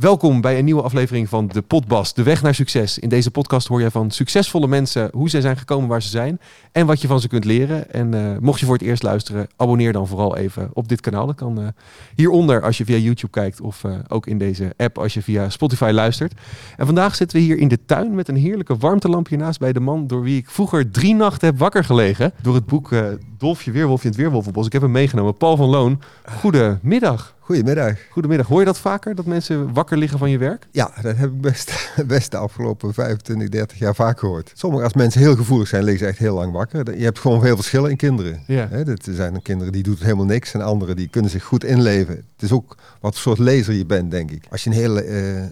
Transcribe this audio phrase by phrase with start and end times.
[0.00, 2.98] Welkom bij een nieuwe aflevering van de Podbas, de weg naar succes.
[2.98, 6.40] In deze podcast hoor je van succesvolle mensen hoe zij zijn gekomen waar ze zijn
[6.72, 7.92] en wat je van ze kunt leren.
[7.92, 11.26] En uh, mocht je voor het eerst luisteren, abonneer dan vooral even op dit kanaal.
[11.26, 11.66] Dat kan uh,
[12.14, 15.50] hieronder als je via YouTube kijkt of uh, ook in deze app als je via
[15.50, 16.32] Spotify luistert.
[16.76, 19.80] En vandaag zitten we hier in de tuin met een heerlijke warmtelampje naast bij de
[19.80, 22.32] man door wie ik vroeger drie nachten heb wakker gelegen.
[22.42, 22.90] Door het boek
[23.38, 24.66] Dolfje Weerwolfje in het Weerwolvenbos.
[24.66, 25.36] Ik heb hem meegenomen.
[25.36, 27.38] Paul van Loon, goedemiddag.
[27.50, 27.96] Goedemiddag.
[28.10, 28.46] Goedemiddag.
[28.46, 30.66] Hoor je dat vaker, dat mensen wakker liggen van je werk?
[30.70, 34.52] Ja, dat heb ik best, best de afgelopen 25, 30 jaar vaak gehoord.
[34.54, 36.98] Sommige, als mensen heel gevoelig zijn, liggen ze echt heel lang wakker.
[36.98, 38.42] Je hebt gewoon veel verschillen in kinderen.
[38.46, 38.70] Ja.
[38.70, 42.14] Er zijn kinderen die doen helemaal niks en anderen die kunnen zich goed inleven.
[42.14, 44.44] Het is ook wat voor soort lezer je bent, denk ik.
[44.50, 45.42] Als je een hele uh,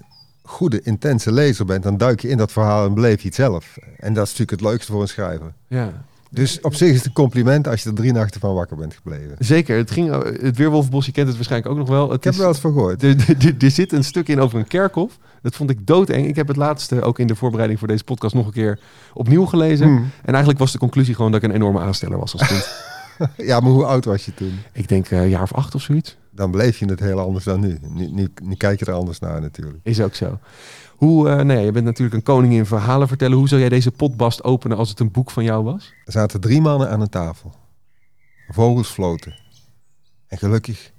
[0.42, 3.76] goede, intense lezer bent, dan duik je in dat verhaal en beleef je het zelf.
[3.96, 5.52] En dat is natuurlijk het leukste voor een schrijver.
[5.66, 6.04] Ja.
[6.30, 8.94] Dus op zich is het een compliment als je er drie nachten van wakker bent
[8.94, 9.36] gebleven.
[9.38, 9.76] Zeker.
[9.76, 10.10] Het, ging,
[10.40, 12.10] het Weerwolfbos, je kent het waarschijnlijk ook nog wel.
[12.10, 13.02] Het ik heb er wel eens van gehoord.
[13.62, 15.18] Er, zit een stuk in over een kerkhof.
[15.42, 16.26] Dat vond ik doodeng.
[16.26, 18.78] Ik heb het laatste ook in de voorbereiding voor deze podcast nog een keer
[19.14, 19.86] opnieuw gelezen.
[19.86, 20.10] Hmm.
[20.20, 22.68] En eigenlijk was de conclusie gewoon dat ik een enorme aansteller was als kind.
[23.48, 24.58] ja, maar hoe oud was je toen?
[24.72, 26.16] Ik denk een jaar of acht of zoiets.
[26.30, 27.78] Dan bleef je het heel anders dan nu.
[27.80, 28.28] Nu, nu.
[28.42, 29.78] nu kijk je er anders naar natuurlijk.
[29.82, 30.38] Is ook zo.
[30.98, 33.36] Hoe, uh, nou ja, je bent natuurlijk een koning in verhalen vertellen.
[33.36, 35.92] Hoe zou jij deze potbast openen als het een boek van jou was?
[36.04, 37.52] Er zaten drie mannen aan een tafel.
[38.48, 39.34] Vogels floten.
[40.26, 40.92] En gelukkig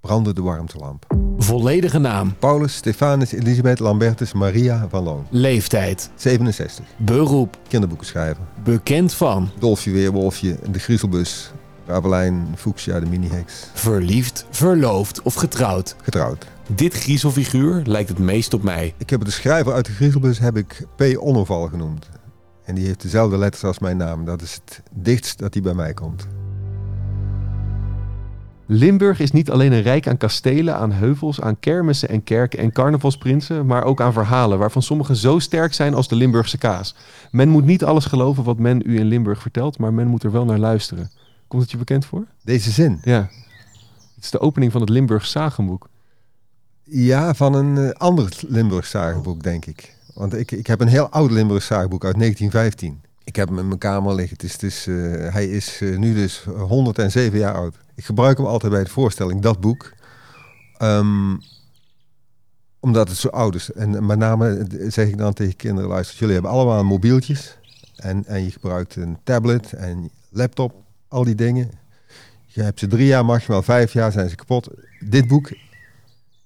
[0.00, 1.06] brandde de warmtelamp.
[1.38, 2.34] Volledige naam.
[2.38, 5.26] Paulus Stefanus Elisabeth Lambertus Maria van Loon.
[5.30, 6.10] Leeftijd.
[6.14, 6.84] 67.
[6.96, 7.58] Beroep.
[7.68, 8.48] Kinderboeken schrijven.
[8.64, 9.50] Bekend van.
[9.58, 11.52] Dolfje Weerwolfje, de Griezelbus,
[11.86, 13.70] Rabelijn, Fuchsia, de mini-heks.
[13.74, 15.96] Verliefd, verloofd of getrouwd?
[16.02, 16.46] Getrouwd.
[16.74, 18.94] Dit griezelfiguur lijkt het meest op mij.
[18.96, 21.02] Ik heb de schrijver uit de griezelbus heb ik P.
[21.18, 22.08] Onnoval genoemd.
[22.64, 24.24] En die heeft dezelfde letters als mijn naam.
[24.24, 26.26] Dat is het dichtst dat hij bij mij komt.
[28.66, 32.72] Limburg is niet alleen een rijk aan kastelen, aan heuvels, aan kermissen en kerken en
[32.72, 36.94] carnavalsprinsen, maar ook aan verhalen, waarvan sommige zo sterk zijn als de Limburgse kaas.
[37.30, 40.32] Men moet niet alles geloven wat men u in Limburg vertelt, maar men moet er
[40.32, 41.10] wel naar luisteren.
[41.46, 42.26] Komt het je bekend voor?
[42.42, 42.98] Deze zin?
[43.02, 43.30] Ja.
[44.14, 45.88] Het is de opening van het Limburgs Zagenboek.
[46.82, 49.96] Ja, van een uh, ander Limburgs Zagenboek, denk ik.
[50.14, 53.02] Want ik, ik heb een heel oud Limburgs Zagenboek uit 1915.
[53.24, 54.36] Ik heb hem in mijn kamer liggen.
[54.36, 57.76] Het is, het is, uh, hij is uh, nu dus 107 jaar oud.
[57.94, 59.92] Ik gebruik hem altijd bij de voorstelling, dat boek.
[60.82, 61.40] Um,
[62.80, 63.72] omdat het zo oud is.
[63.72, 67.58] En met name zeg ik dan tegen kinderen, luister, jullie hebben allemaal mobieltjes.
[67.96, 70.83] En, en je gebruikt een tablet en laptop
[71.14, 71.70] al die dingen.
[72.46, 74.68] Je hebt ze drie jaar, maximaal vijf jaar zijn ze kapot.
[75.00, 75.50] Dit boek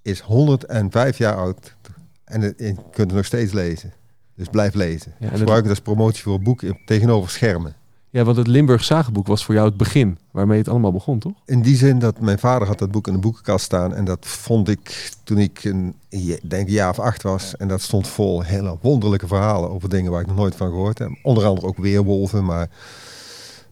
[0.03, 1.77] is 105 jaar oud
[2.25, 3.93] en je kunt het nog steeds lezen.
[4.34, 5.15] Dus blijf lezen.
[5.19, 7.75] Ja, Gebruik het als promotie voor een boek tegenover schermen.
[8.11, 11.33] Ja, want het Limburg Zagenboek was voor jou het begin waarmee het allemaal begon, toch?
[11.45, 13.95] In die zin dat mijn vader had dat boek in de boekenkast staan.
[13.95, 15.95] En dat vond ik toen ik een,
[16.43, 17.56] denk een jaar of acht was.
[17.56, 20.99] En dat stond vol hele wonderlijke verhalen over dingen waar ik nog nooit van gehoord
[20.99, 21.11] heb.
[21.23, 22.69] Onder andere ook weerwolven, maar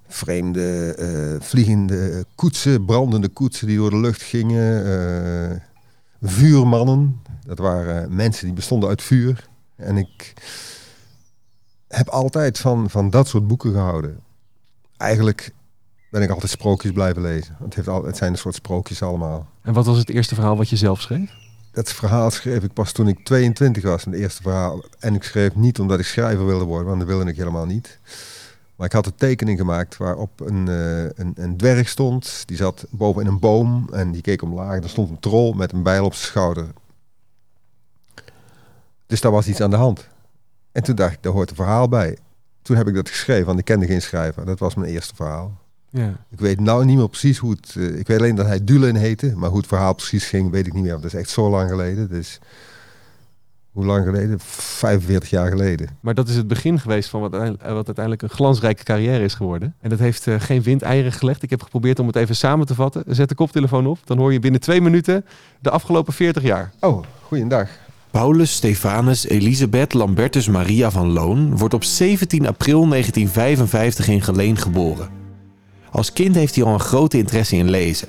[0.08, 4.86] vreemde uh, vliegende koetsen, brandende koetsen die door de lucht gingen.
[4.86, 5.56] Uh,
[6.22, 9.48] vuurmannen, dat waren mensen die bestonden uit vuur.
[9.76, 10.32] En ik
[11.88, 14.20] heb altijd van, van dat soort boeken gehouden.
[14.96, 15.52] Eigenlijk
[16.10, 17.56] ben ik altijd sprookjes blijven lezen.
[17.64, 19.48] Het, heeft al, het zijn een soort sprookjes allemaal.
[19.62, 21.30] En wat was het eerste verhaal wat je zelf schreef?
[21.72, 24.84] Dat verhaal schreef ik pas toen ik 22 was, het eerste verhaal.
[24.98, 27.98] En ik schreef niet omdat ik schrijver wilde worden, want dat wilde ik helemaal niet.
[28.76, 32.42] Maar ik had een tekening gemaakt waarop een, uh, een, een, dwerg stond.
[32.46, 34.82] Die zat boven in een boom en die keek omlaag.
[34.82, 36.66] Er stond een troll met een bijl op zijn schouder.
[39.06, 40.08] Dus daar was iets aan de hand.
[40.72, 42.18] En toen dacht ik, daar hoort een verhaal bij.
[42.62, 44.44] Toen heb ik dat geschreven, want ik kende geen schrijver.
[44.44, 45.58] Dat was mijn eerste verhaal.
[45.90, 46.16] Ja.
[46.30, 47.74] Ik weet nou niet meer precies hoe het...
[47.74, 49.32] Uh, ik weet alleen dat hij Dulen heette.
[49.36, 50.90] Maar hoe het verhaal precies ging, weet ik niet meer.
[50.90, 52.08] Want dat is echt zo lang geleden.
[52.08, 52.40] Dus
[53.76, 54.38] hoe lang geleden?
[54.40, 55.88] 45 jaar geleden.
[56.00, 59.74] Maar dat is het begin geweest van wat, wat uiteindelijk een glansrijke carrière is geworden.
[59.80, 61.42] En dat heeft uh, geen windeieren gelegd.
[61.42, 63.04] Ik heb geprobeerd om het even samen te vatten.
[63.06, 65.24] Zet de koptelefoon op, dan hoor je binnen twee minuten
[65.60, 66.72] de afgelopen 40 jaar.
[66.80, 67.68] Oh, goeiedag.
[68.10, 75.08] Paulus Stefanus Elisabeth Lambertus Maria van Loon wordt op 17 april 1955 in Geleen geboren.
[75.90, 78.08] Als kind heeft hij al een grote interesse in lezen.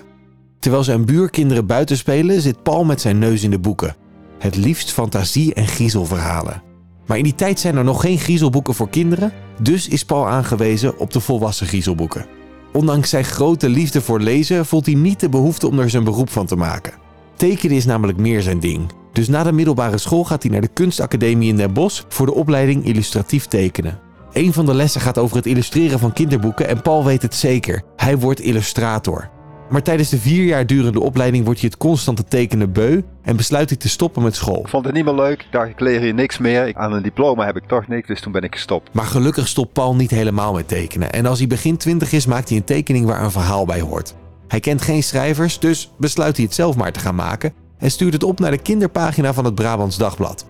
[0.59, 3.95] Terwijl zijn buurkinderen buiten spelen, zit Paul met zijn neus in de boeken.
[4.39, 6.61] Het liefst fantasie- en griezelverhalen.
[7.05, 10.99] Maar in die tijd zijn er nog geen griezelboeken voor kinderen, dus is Paul aangewezen
[10.99, 12.25] op de volwassen griezelboeken.
[12.73, 16.29] Ondanks zijn grote liefde voor lezen voelt hij niet de behoefte om er zijn beroep
[16.29, 16.93] van te maken.
[17.35, 18.91] Tekenen is namelijk meer zijn ding.
[19.13, 22.33] Dus na de middelbare school gaat hij naar de kunstacademie in Den Bosch voor de
[22.33, 23.99] opleiding illustratief tekenen.
[24.33, 27.81] Een van de lessen gaat over het illustreren van kinderboeken en Paul weet het zeker.
[27.95, 29.29] Hij wordt illustrator.
[29.69, 33.69] Maar tijdens de vier jaar durende opleiding wordt hij het constante tekenen beu en besluit
[33.69, 34.59] hij te stoppen met school.
[34.59, 35.41] Ik vond het niet meer leuk.
[35.41, 36.75] Ik dacht, ik leer hier niks meer.
[36.75, 38.93] Aan een diploma heb ik toch niks, dus toen ben ik gestopt.
[38.93, 41.11] Maar gelukkig stopt Paul niet helemaal met tekenen.
[41.11, 44.15] En als hij begin 20 is, maakt hij een tekening waar een verhaal bij hoort.
[44.47, 48.13] Hij kent geen schrijvers, dus besluit hij het zelf maar te gaan maken en stuurt
[48.13, 50.45] het op naar de kinderpagina van het Brabants Dagblad.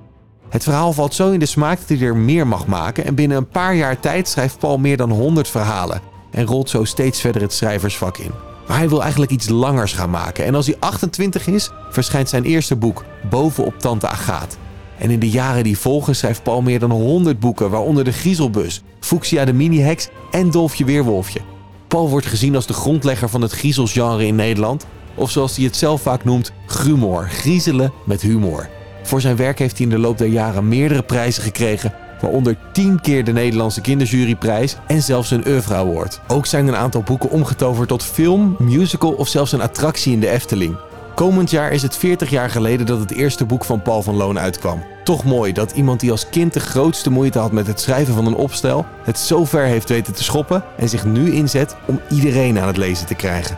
[0.50, 3.38] Het verhaal valt zo in de smaak dat hij er meer mag maken en binnen
[3.38, 7.42] een paar jaar tijd schrijft Paul meer dan 100 verhalen en rolt zo steeds verder
[7.42, 8.32] het schrijversvak in.
[8.68, 12.44] Maar hij wil eigenlijk iets langers gaan maken en als hij 28 is, verschijnt zijn
[12.44, 14.58] eerste boek, Bovenop Tante Agaat.
[14.98, 18.82] En in de jaren die volgen schrijft Paul meer dan 100 boeken, waaronder De Griezelbus,
[19.00, 21.40] Fuchsia de Mini-heks en Dolfje Weerwolfje.
[21.88, 24.86] Paul wordt gezien als de grondlegger van het griezelsgenre in Nederland,
[25.16, 28.70] of zoals hij het zelf vaak noemt, grumor, griezelen met humor.
[29.04, 33.02] Voor zijn werk heeft hij in de loop der jaren meerdere prijzen gekregen, waaronder 10
[33.02, 36.20] keer de Nederlandse Kinderjuryprijs en zelfs een Oeuvre Award.
[36.28, 40.30] Ook zijn een aantal boeken omgetoverd tot film, musical of zelfs een attractie in de
[40.30, 40.76] Efteling.
[41.16, 44.40] Komend jaar is het 40 jaar geleden dat het eerste boek van Paul van Loon
[44.40, 44.84] uitkwam.
[45.04, 48.26] Toch mooi dat iemand die als kind de grootste moeite had met het schrijven van
[48.26, 52.60] een opstel, het zo ver heeft weten te schoppen en zich nu inzet om iedereen
[52.60, 53.58] aan het lezen te krijgen.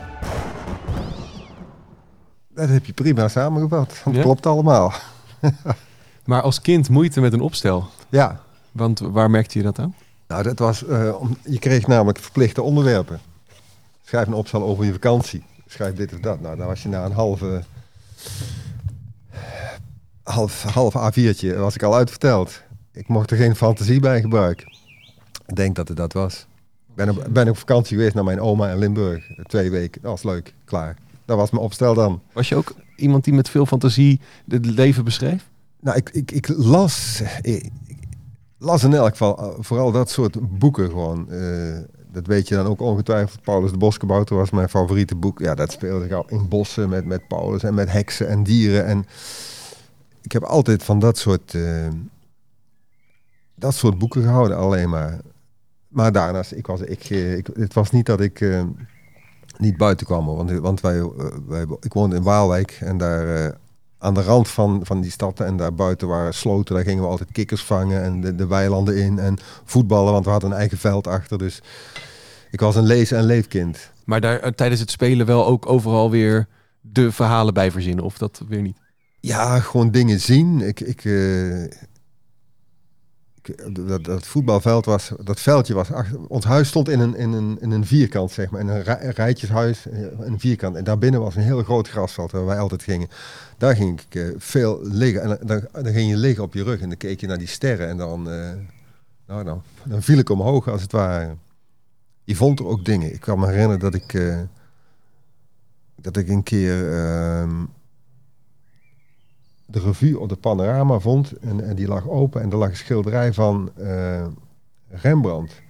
[2.54, 4.00] Dat heb je prima samengevat.
[4.04, 4.22] Dat Ja?
[4.22, 4.92] klopt allemaal.
[6.24, 7.88] Maar als kind moeite met een opstel.
[8.08, 8.40] Ja,
[8.72, 9.94] Want waar merkte je dat aan?
[10.30, 13.20] nou dat was, eh, om, je kreeg namelijk verplichte onderwerpen.
[14.04, 15.42] Schrijf een opstel over je vakantie.
[15.66, 16.40] Schrijf dit of dat.
[16.40, 17.62] Nou, dan was je na een halve,
[20.22, 22.62] half, half A4'tje, was ik al uitverteld.
[22.92, 24.72] Ik mocht er geen fantasie bij gebruiken.
[25.46, 26.46] Ik denk dat het dat was.
[26.88, 29.24] Ik ben op, ben op vakantie geweest naar mijn oma in Limburg.
[29.42, 30.02] Twee weken.
[30.02, 30.54] Dat was leuk.
[30.64, 30.96] Klaar.
[31.24, 32.22] Dat was mijn opstel dan.
[32.32, 35.48] Was je ook iemand die met veel fantasie het leven beschreef?
[35.80, 37.89] Nou, ik, ik, ik las, ik
[38.60, 41.30] las in elk geval eh, vooral dat soort boeken gewoon.
[41.30, 41.78] eh,
[42.12, 43.42] dat weet je dan ook ongetwijfeld.
[43.42, 45.38] Paulus de Boskabouter was mijn favoriete boek.
[45.38, 48.84] Ja, dat speelde zich al in bossen met, met Paulus en met heksen en dieren.
[48.86, 49.06] En
[50.22, 51.88] ik heb altijd van dat soort, eh,
[53.54, 55.18] dat soort boeken gehouden, alleen maar.
[55.88, 58.44] Maar daarnaast, ik was, ik, ik, het was niet dat ik
[59.58, 60.26] niet buiten kwam.
[60.26, 61.10] Want, want wij,
[61.46, 63.56] wij, ik woonde in Waalwijk en daar
[64.02, 66.74] aan de rand van, van die stad en daar buiten waren sloten.
[66.74, 70.30] Daar gingen we altijd kikkers vangen en de, de weilanden in en voetballen, want we
[70.30, 71.38] hadden een eigen veld achter.
[71.38, 71.60] Dus
[72.50, 73.90] ik was een lees- en leefkind.
[74.04, 76.48] Maar daar eh, tijdens het spelen wel ook overal weer
[76.80, 78.04] de verhalen bij verzinnen.
[78.04, 78.76] Of dat weer niet?
[79.20, 80.60] Ja, gewoon dingen zien.
[80.60, 81.88] Ik, ik, eh, ik-
[83.86, 87.58] dat, dat voetbalveld was, dat veldje was achter, ons huis stond in een, in een,
[87.60, 90.76] in een vierkant, zeg maar, in een, rij- een rijtjeshuis, eh, een vierkant.
[90.76, 93.08] En daarbinnen was een heel groot grasveld waar wij altijd gingen.
[93.58, 96.80] Daar ging ik eh, veel liggen en dan, dan, ging je liggen op je rug
[96.80, 98.50] en dan keek je naar die sterren en dan, eh,
[99.26, 101.36] nou, dan, dan viel ik omhoog als het ware.
[102.24, 103.12] Je vond er ook dingen.
[103.12, 104.22] Ik kan me herinneren dat ik,
[105.96, 107.64] dat ik een keer ehm,
[109.70, 111.32] de revue op de panorama vond.
[111.32, 114.26] En, en die lag open en er lag een schilderij van eh,
[114.88, 115.62] Rembrandt.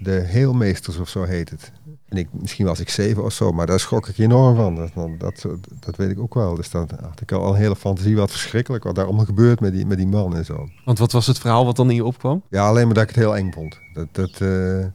[0.00, 1.72] De Heelmeesters of zo heet het.
[2.08, 4.74] En ik, misschien was ik zeven of zo, maar daar schrok ik enorm van.
[4.74, 5.46] Dat, dat,
[5.80, 6.54] dat, weet ik ook wel.
[6.54, 9.72] Dus dat had ik al een hele fantasie wat verschrikkelijk wat daar allemaal gebeurt met
[9.72, 10.68] die, met die man en zo.
[10.84, 12.42] Want wat was het verhaal wat dan in je opkwam?
[12.50, 13.78] Ja, alleen maar dat ik het heel eng vond.
[13.92, 14.86] Dat, dat, eh,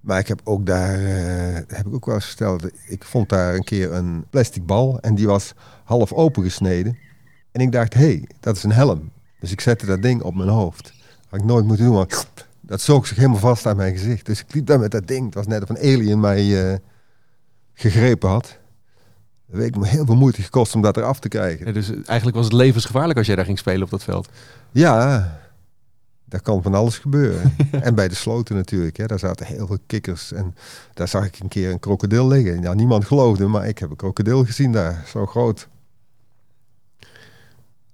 [0.00, 3.54] maar ik heb ook daar, eh, heb ik ook wel eens verteld, ik vond daar
[3.54, 5.54] een keer een plastic bal en die was
[5.84, 6.98] half opengesneden.
[7.52, 9.10] En ik dacht, hé, hey, dat is een helm.
[9.40, 10.92] Dus ik zette dat ding op mijn hoofd.
[11.28, 12.26] Had ik nooit moeten doen, want
[12.60, 14.26] dat zoog zich helemaal vast aan mijn gezicht.
[14.26, 15.24] Dus ik liep daar met dat ding.
[15.24, 16.78] Het was net of een alien mij eh,
[17.74, 18.58] gegrepen had.
[19.46, 21.66] Dat heeft me heel veel moeite gekost om dat eraf te krijgen.
[21.66, 24.28] Ja, dus eigenlijk was het levensgevaarlijk als jij daar ging spelen op dat veld.
[24.70, 25.40] Ja,
[26.24, 27.54] daar kan van alles gebeuren.
[27.86, 30.32] en bij de sloten natuurlijk, hè, daar zaten heel veel kikkers.
[30.32, 30.54] En
[30.94, 32.62] daar zag ik een keer een krokodil liggen.
[32.62, 35.68] Ja, niemand geloofde, maar ik heb een krokodil gezien daar, zo groot.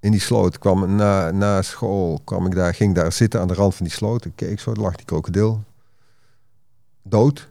[0.01, 3.55] In die sloot kwam na, na school, kwam ik daar, ging daar zitten aan de
[3.55, 4.25] rand van die sloot.
[4.25, 5.65] Ik keek zo, daar lag die krokodil.
[7.03, 7.49] Dood.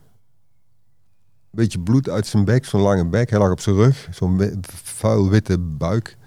[1.49, 3.29] Beetje bloed uit zijn bek, zo'n lange bek.
[3.29, 6.17] Hij lag op zijn rug, zo'n vuil witte buik.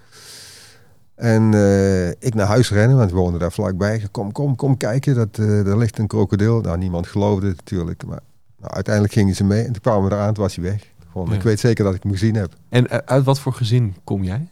[1.15, 4.07] En eh, ik naar huis rennen, want we woonden daar vlakbij.
[4.11, 6.61] Kom, kom, kom kijken, dat, eh er ligt een krokodil.
[6.61, 8.05] Nou, niemand geloofde het natuurlijk.
[8.05, 8.19] Maar
[8.59, 10.87] nou, uiteindelijk gingen ze mee en toen kwamen we eraan, toen was hij weg.
[11.11, 11.35] Gewoon, Ja.
[11.35, 12.53] Ik weet zeker dat ik hem gezien heb.
[12.69, 14.47] En eh, uit wat voor gezin kom jij?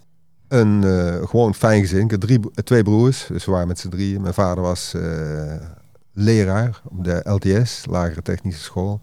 [0.49, 2.03] Een eh, gewoon fijn gezin.
[2.03, 4.21] Ik had drie, twee broers, dus we waren met z'n drieën.
[4.21, 5.55] Mijn vader was eh,
[6.13, 9.01] leraar op de LTS, Lagere Technische School.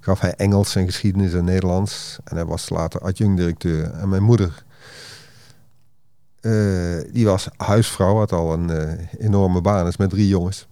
[0.00, 2.18] Gaf hij Engels en geschiedenis en Nederlands.
[2.24, 3.90] En hij was later adjunct-directeur.
[3.90, 4.64] En mijn moeder,
[6.40, 6.52] eh,
[7.12, 10.66] die was huisvrouw, had al een enorme baan, is met drie jongens.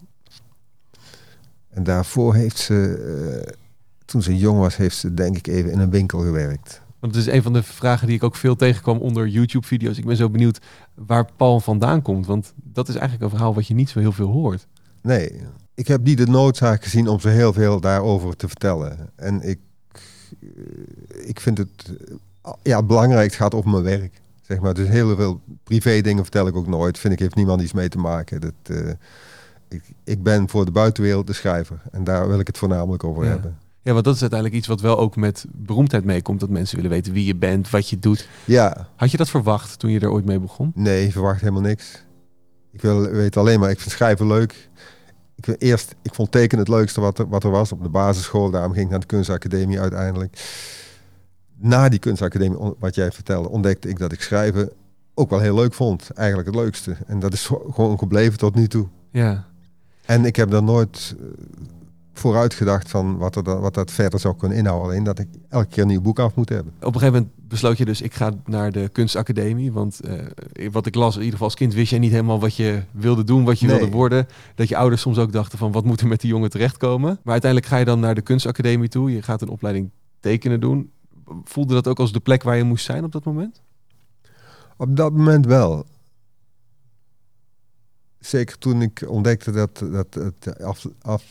[1.71, 3.57] En daarvoor heeft ze
[4.05, 6.81] toen ze jong was, heeft ze denk ik even in een winkel gewerkt.
[7.00, 9.99] Want het is een van de vragen die ik ook veel tegenkwam onder YouTube-video's.
[9.99, 10.59] Ik ben zo benieuwd
[10.95, 12.26] waar Paul vandaan komt.
[12.26, 14.67] Want dat is eigenlijk een verhaal wat je niet zo heel veel hoort.
[15.02, 15.40] Nee,
[15.75, 19.11] ik heb niet de noodzaak gezien om zo heel veel daarover te vertellen.
[19.17, 19.59] En ik,
[20.40, 21.93] eh, ik vind het,
[22.43, 24.21] eh, ja, het belangrijkste gaat over mijn werk.
[24.43, 26.99] Zeg maar, dus heel veel privé dingen vertel ik ook nooit.
[26.99, 28.40] Vind ik heeft niemand iets mee te maken.
[28.40, 28.88] Dat, eh,
[29.69, 31.83] ik, ik ben voor de buitenwereld de schrijver.
[31.90, 33.31] En daar wil ik het voornamelijk over Ja.
[33.31, 33.59] hebben.
[33.83, 36.41] Ja, want dat is uiteindelijk iets wat wel ook met beroemdheid meekomt.
[36.41, 38.29] Dat mensen willen weten wie je bent, wat je doet.
[38.45, 40.73] Ja, Had je dat verwacht toen je er ooit mee begon?
[40.75, 42.05] nee, verwacht helemaal niks.
[42.73, 44.69] Ik wil, weet alleen maar, ik vind schrijven leuk.
[45.35, 47.89] Ik wil eerst, ik vond tekenen het leukste wat er, wat er was op de
[47.89, 48.51] basisschool.
[48.51, 50.43] Daarom ging ik naar de kunstacademie uiteindelijk.
[51.57, 54.71] Na die kunstacademie, wat jij vertelde, ontdekte ik dat ik schrijven
[55.15, 56.11] ook wel heel leuk vond.
[56.11, 56.97] Eigenlijk het leukste.
[57.07, 58.87] En dat is gewoon gebleven tot nu toe.
[59.11, 59.47] Ja.
[60.05, 61.15] En ik heb daar nooit
[62.19, 64.89] eh, vooruit gedacht van wat, er wat dat verder zou kunnen inhouden.
[64.91, 66.73] Alleen dat ik elke keer een nieuw boek af moet hebben.
[66.79, 69.73] Op een gegeven moment besloot je dus, ik ga naar de kunstacademie.
[69.73, 72.57] Want eh, wat ik las, in ieder geval als kind wist jij niet helemaal wat
[72.57, 73.79] je wilde doen, wat je Nee.
[73.79, 74.27] wilde worden.
[74.55, 77.19] Dat je ouders soms ook dachten van, wat moet er met die jongen terechtkomen?
[77.23, 79.13] Maar uiteindelijk ga je dan naar de kunstacademie toe.
[79.13, 80.91] Je gaat een opleiding tekenen doen.
[81.45, 83.61] Voelde dat ook als de plek waar je moest zijn op dat moment?
[84.77, 85.85] Op dat moment wel.
[88.19, 91.23] Zeker toen ik ontdekte dat, dat het af, af,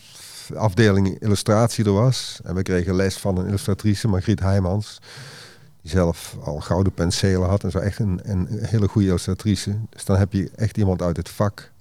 [0.55, 2.39] afdeling illustratie er was.
[2.43, 4.99] En we kregen les van een illustratrice, Margriet Heijmans.
[5.81, 9.75] Die zelf al gouden penselen had en zo echt een, een hele goede illustratrice.
[9.89, 11.71] Dus dan heb je echt iemand uit het vak.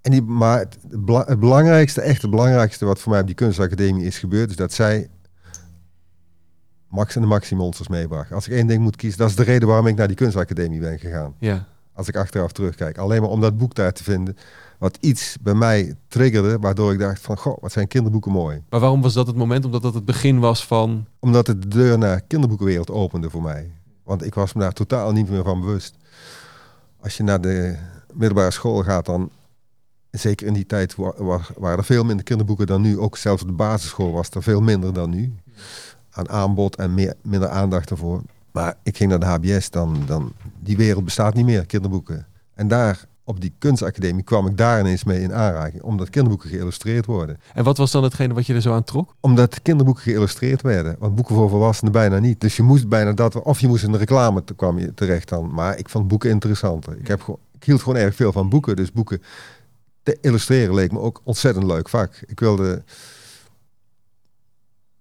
[0.00, 3.34] En die, maar het, bela- het belangrijkste, echt het belangrijkste wat voor mij op die
[3.34, 5.08] kunstacademie is gebeurd, is dat zij
[6.88, 8.32] Max en de Maxi Monsters meebracht.
[8.32, 10.80] Als ik één ding moet kiezen, dat is de reden waarom ik naar die kunstacademie
[10.80, 11.34] ben gegaan.
[11.38, 11.66] Ja.
[11.92, 12.98] Als ik achteraf terugkijk.
[12.98, 14.36] Alleen maar om dat boek daar te vinden.
[14.78, 16.58] Wat iets bij mij triggerde.
[16.58, 18.62] Waardoor ik dacht van, goh, wat zijn kinderboeken mooi.
[18.70, 19.64] Maar waarom was dat het moment?
[19.64, 21.06] Omdat dat het begin was van...
[21.18, 23.70] Omdat het de deur naar de kinderboekenwereld opende voor mij.
[24.04, 25.94] Want ik was me daar totaal niet meer van bewust.
[27.00, 27.76] Als je naar de
[28.12, 29.30] middelbare school gaat, dan...
[30.10, 32.98] Zeker in die tijd wa- wa- waren er veel minder kinderboeken dan nu.
[32.98, 35.34] Ook zelfs op de basisschool was er veel minder dan nu.
[36.10, 38.22] Aan aanbod en meer, minder aandacht ervoor.
[38.52, 40.32] Maar ik ging naar de HBS, dan, dan...
[40.60, 42.26] Die wereld bestaat niet meer, kinderboeken.
[42.54, 45.82] En daar, op die kunstacademie, kwam ik daar ineens mee in aanraking.
[45.82, 47.40] Omdat kinderboeken geïllustreerd worden.
[47.54, 49.14] En wat was dan hetgene wat je er zo aan trok?
[49.20, 50.96] Omdat kinderboeken geïllustreerd werden.
[50.98, 52.40] Want boeken voor volwassenen bijna niet.
[52.40, 53.42] Dus je moest bijna dat...
[53.42, 55.54] Of je moest in de reclame te, kwam je terecht dan.
[55.54, 56.98] Maar ik vond boeken interessanter.
[56.98, 58.76] Ik, heb ik hield gewoon erg veel van boeken.
[58.76, 59.22] Dus boeken
[60.02, 62.20] te illustreren leek me ook ontzettend leuk vak.
[62.26, 62.82] Ik wilde...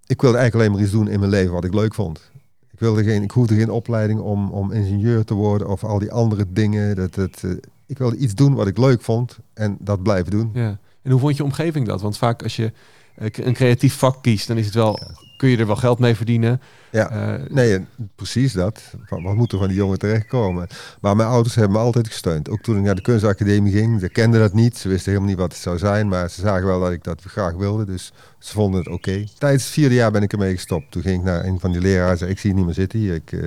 [0.08, 2.32] Ik wilde eigenlijk alleen maar iets doen in mijn leven wat ik leuk vond.
[2.72, 6.12] Ik, wilde geen, ik hoefde geen opleiding om, om ingenieur te worden of al die
[6.12, 6.96] andere dingen.
[6.96, 7.52] Dat, eh,
[7.88, 10.50] ik wilde iets doen wat ik leuk vond en dat blijven doen.
[10.54, 10.78] Ja.
[11.02, 12.02] En hoe vond je omgeving dat?
[12.02, 12.72] Want vaak als je
[13.16, 15.00] eh, een creatief vak kiest, dan is het wel,
[15.38, 16.62] kun je er wel geld mee verdienen.
[16.92, 17.10] Ja.
[17.10, 18.82] Eh, Nee, precies dat.
[19.10, 20.68] Wat moet er van die jongen terechtkomen?
[21.02, 22.50] Maar mijn ouders hebben me altijd gesteund.
[22.50, 24.00] Ook toen ik naar de kunstacademie ging.
[24.00, 24.78] Ze kenden dat niet.
[24.78, 26.08] Ze wisten helemaal niet wat het zou zijn.
[26.08, 27.86] Maar ze zagen wel dat ik dat graag wilde.
[27.86, 29.24] Dus ze vonden het oké.
[29.38, 30.92] Tijdens het vierde jaar ben ik ermee gestopt.
[30.92, 32.18] Toen ging ik naar een van die leraren.
[32.18, 33.14] Zei, ik zie je niet meer zitten hier.
[33.14, 33.40] Ik, eh,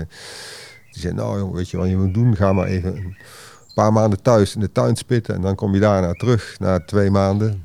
[0.93, 2.37] die zei, nou jongen, weet je wat je moet doen?
[2.37, 3.17] Ga maar even
[3.83, 5.35] paar maanden thuis in de tuin spitten.
[5.35, 6.57] En dan kom je daarna terug.
[6.59, 7.63] Na twee maanden.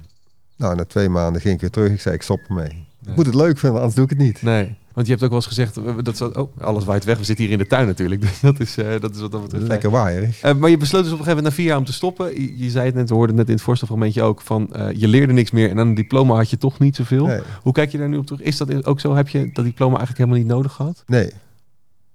[0.56, 1.92] Nou, na twee maanden ging ik weer terug.
[1.92, 2.86] Ik zei, ik stop ermee.
[3.06, 4.42] Ik moet het leuk vinden, anders doe ik het niet.
[4.42, 4.76] nee.
[4.94, 7.18] Want je hebt ook wel eens gezegd, eh, dat zo, oh, alles waait weg.
[7.18, 8.22] We zitten hier in de tuin natuurlijk.
[8.28, 9.68] Dus dat is, eh, dat is wat dat betreft.
[9.68, 10.42] Lekker waaierig.
[10.42, 12.42] Eh, maar je besloot dus op een gegeven moment na vier jaar om te stoppen.
[12.42, 15.08] Je, je zei het net, we hoorden net in het voorstelfragmentje ook, van eh, je
[15.08, 17.26] leerde niks meer en aan een diploma had je toch niet zoveel.
[17.26, 17.42] Nee.
[17.62, 18.42] Hoe kijk je daar nu op terug?
[18.42, 19.16] Is dat ook zo?
[19.16, 21.04] Heb je dat diploma eigenlijk helemaal niet nodig gehad?
[21.08, 21.32] Nee.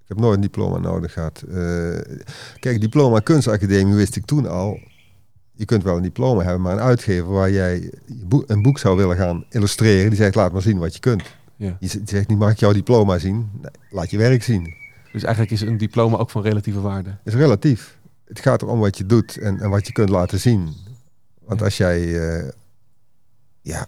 [0.09, 1.41] Ik heb nooit een diploma nodig gehad.
[1.41, 2.15] Eh,
[2.59, 4.79] kijk, diploma kunstacademie wist ik toen al.
[5.51, 7.91] Je kunt wel een diploma hebben, maar een uitgever waar jij
[8.45, 11.23] een boek zou willen gaan illustreren, die zegt laat maar zien wat je kunt.
[11.55, 11.77] Ja.
[11.79, 13.49] Die zegt niet mag ik jouw diploma zien?
[13.61, 14.73] Nee, laat je werk zien.
[15.11, 17.17] Dus eigenlijk is een diploma ook van relatieve waarde.
[17.23, 17.97] is relatief.
[18.25, 20.73] Het gaat erom wat je doet en, en wat je kunt laten zien.
[21.45, 21.65] Want Ja.
[21.65, 22.49] als jij, eh,
[23.61, 23.87] ja,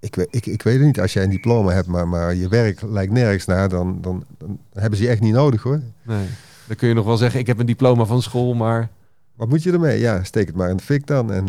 [0.00, 2.48] ik, weet- ik, ik weet het niet, als jij een diploma hebt, maar, maar je
[2.48, 5.80] werk lijkt nergens naar, dan, dan, dan hebben ze je echt niet nodig hoor.
[6.02, 6.26] Nee.
[6.66, 8.88] Dan kun je nog wel zeggen, ik heb een diploma van school, maar
[9.36, 9.98] Wat moet je ermee?
[10.00, 11.32] Ja, steek het maar in de fik dan.
[11.32, 11.46] En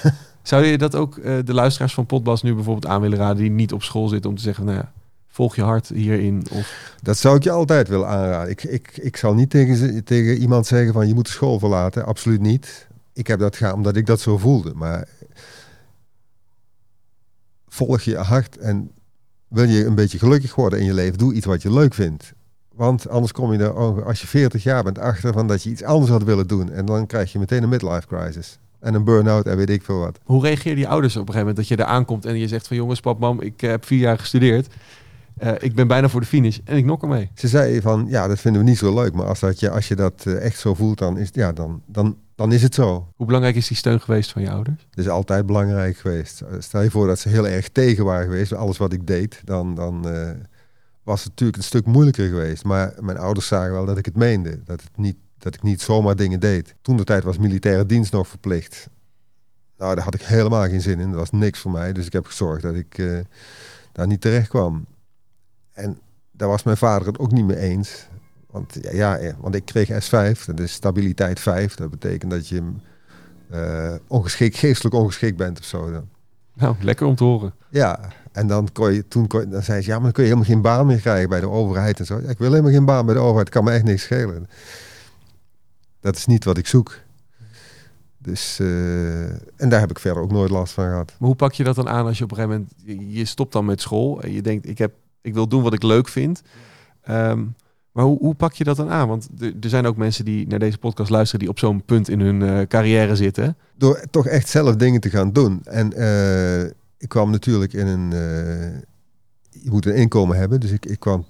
[0.42, 3.50] zou je dat ook eh, de luisteraars van Potbas nu bijvoorbeeld aan willen raden die
[3.50, 4.92] niet op school zitten om te zeggen, nou ja,
[5.28, 6.46] volg je hart hierin?
[6.52, 8.50] Of, dat zou ik je altijd willen aanraden.
[8.50, 11.58] Ik, ik, ik zal niet tegen, ze- tegen iemand zeggen van je moet de school
[11.58, 12.06] verlaten.
[12.06, 12.86] Absoluut niet.
[13.12, 14.72] Ik heb dat gedaan omdat ik dat zo voelde.
[14.74, 15.08] Maar
[17.70, 18.90] volg je hart en
[19.48, 22.32] wil je een beetje gelukkig worden in je leven, doe iets wat je leuk vindt.
[22.74, 25.82] Want anders kom je er, als je 40 jaar bent, achter van dat je iets
[25.82, 26.70] anders had willen doen.
[26.70, 28.58] En dan krijg je meteen een midlife crisis.
[28.80, 30.18] En een burn-out en weet ik veel wat.
[30.24, 32.66] Hoe reageerden je ouders op een gegeven moment dat je er aankomt en je zegt
[32.66, 34.66] van jongens, pap, mam, ik heb vier jaar gestudeerd.
[35.36, 37.30] Eh, ik ben bijna voor de finish en ik nok ermee.
[37.34, 39.12] Ze zei van, ja, dat vinden we niet zo leuk.
[39.12, 41.82] Maar als, dat je, als je dat eh, echt zo voelt, dan is, ja, dan,
[41.86, 43.12] dan, dan is het zo.
[43.16, 44.86] Hoe belangrijk is die steun geweest van je ouders?
[44.90, 46.40] Het is altijd belangrijk geweest.
[46.40, 49.40] Eh, Stel je voor dat ze heel erg tegen waren geweest, alles wat ik deed,
[49.44, 50.30] dan, dan eh,
[51.02, 52.64] was het natuurlijk een stuk moeilijker geweest.
[52.64, 54.62] Maar mijn ouders zagen wel dat ik het meende.
[54.64, 56.74] Dat, het niet, dat ik niet zomaar dingen deed.
[56.82, 58.88] Toen de tijd was militaire dienst nog verplicht.
[59.76, 61.10] Nou, daar had ik helemaal geen zin in.
[61.10, 61.92] Dat was niks voor mij.
[61.92, 63.18] Dus ik heb gezorgd dat ik eh,
[63.92, 64.86] daar niet terecht kwam.
[65.72, 65.98] En
[66.30, 68.08] daar was mijn vader het ook niet mee eens.
[68.50, 71.74] Want, ja, want ik kreeg S5, dat is stabiliteit 5.
[71.74, 72.62] Dat betekent dat je
[73.50, 75.92] eh ongeschikt, geestelijk ongeschikt bent of zo.
[75.92, 76.08] Dan.
[76.54, 77.54] Nou, lekker om te horen.
[77.68, 78.00] Ja,
[78.32, 80.28] en dan, kon je, toen kon je, dan zei ze, ja, maar dan kun je
[80.28, 82.20] helemaal geen baan meer krijgen bij de overheid en zo.
[82.22, 84.46] Ja, ik wil helemaal geen baan bij de overheid, kan me echt niks schelen.
[86.00, 86.98] Dat is niet wat ik zoek.
[88.18, 91.06] Dus, eh, en daar heb ik verder ook nooit last van gehad.
[91.18, 93.52] Maar hoe pak je dat dan aan als je op een gegeven moment, je- stopt
[93.52, 96.42] dan met school en je denkt, ik, heb, ik wil doen wat ik leuk vind.
[97.02, 97.44] Ehm,
[97.92, 99.08] maar hoe, hoe pak je dat dan aan?
[99.08, 102.20] Want er, zijn ook mensen die naar deze podcast luisteren die op zo'n punt in
[102.20, 103.56] hun eh, carrière zitten.
[103.76, 105.60] Door toch echt zelf dingen te gaan doen.
[105.64, 106.62] En eh,
[106.98, 108.12] ik kwam natuurlijk in een...
[108.12, 108.80] eh,
[109.62, 111.26] je moet een inkomen hebben, dus ik, ik, kwam,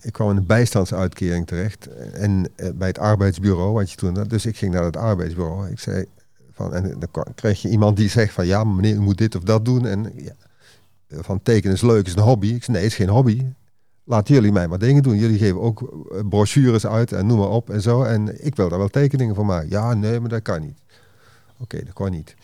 [0.00, 1.86] ik, kwam in een bijstandsuitkering terecht.
[2.12, 4.30] En bij het arbeidsbureau, wat je toen had.
[4.30, 5.70] Dus ik ging naar het arbeidsbureau.
[5.70, 6.04] Ik zei
[6.52, 9.42] van, en dan kreeg je iemand die zegt van, ja, meneer, u moet dit of
[9.42, 9.86] dat doen.
[9.86, 10.32] En ja,
[11.08, 12.46] van tekenen is leuk, is een hobby.
[12.46, 13.46] Ik zei, nee, het is geen hobby.
[14.10, 15.16] Laten jullie mij maar dingen doen.
[15.16, 18.02] Jullie geven ook eh, brochures uit en noem maar op en zo.
[18.02, 19.68] En ik wil daar wel tekeningen voor maken.
[19.68, 20.78] Ja, nee, maar dat kan niet.
[21.58, 22.34] Oké, dat kan niet.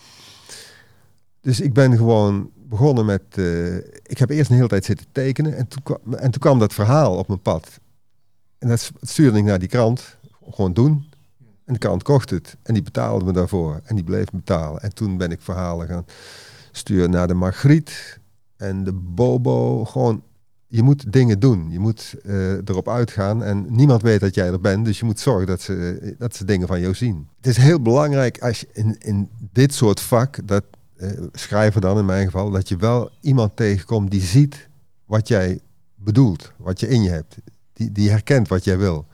[1.41, 3.21] Dus ik ben gewoon begonnen met...
[3.31, 5.57] eh, ik heb eerst een hele tijd zitten tekenen.
[5.57, 7.79] En toen, kwam, en toen kwam dat verhaal op mijn pad.
[8.57, 10.17] En dat stuurde ik naar die krant.
[10.51, 11.09] Gewoon doen.
[11.65, 12.57] En de krant kocht het.
[12.63, 13.81] En die betaalde me daarvoor.
[13.83, 14.81] En die bleef betalen.
[14.81, 16.05] En toen ben ik verhalen gaan
[16.71, 18.19] sturen naar de Margriet.
[18.57, 19.85] En de Bobo.
[19.85, 20.23] Gewoon,
[20.67, 21.71] je moet dingen doen.
[21.71, 23.43] Je moet eh, erop uitgaan.
[23.43, 24.85] En niemand weet dat jij er bent.
[24.85, 27.27] Dus je moet zorgen dat ze, dat ze dingen van jou zien.
[27.37, 30.39] Het is heel belangrijk als je in, in dit soort vak...
[30.47, 30.63] Dat,
[30.97, 34.67] eh, schrijver dan in mijn geval, dat je wel iemand tegenkomt die ziet
[35.05, 35.59] wat jij
[35.95, 37.35] bedoelt, wat je in je hebt.
[37.73, 39.05] Die, die herkent wat jij wil.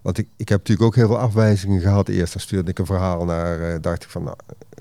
[0.00, 2.08] Want ik, ik heb natuurlijk ook heel veel afwijzingen gehad.
[2.08, 4.36] Eerst dan stuurde ik een verhaal naar, eh, dacht ik van, nou,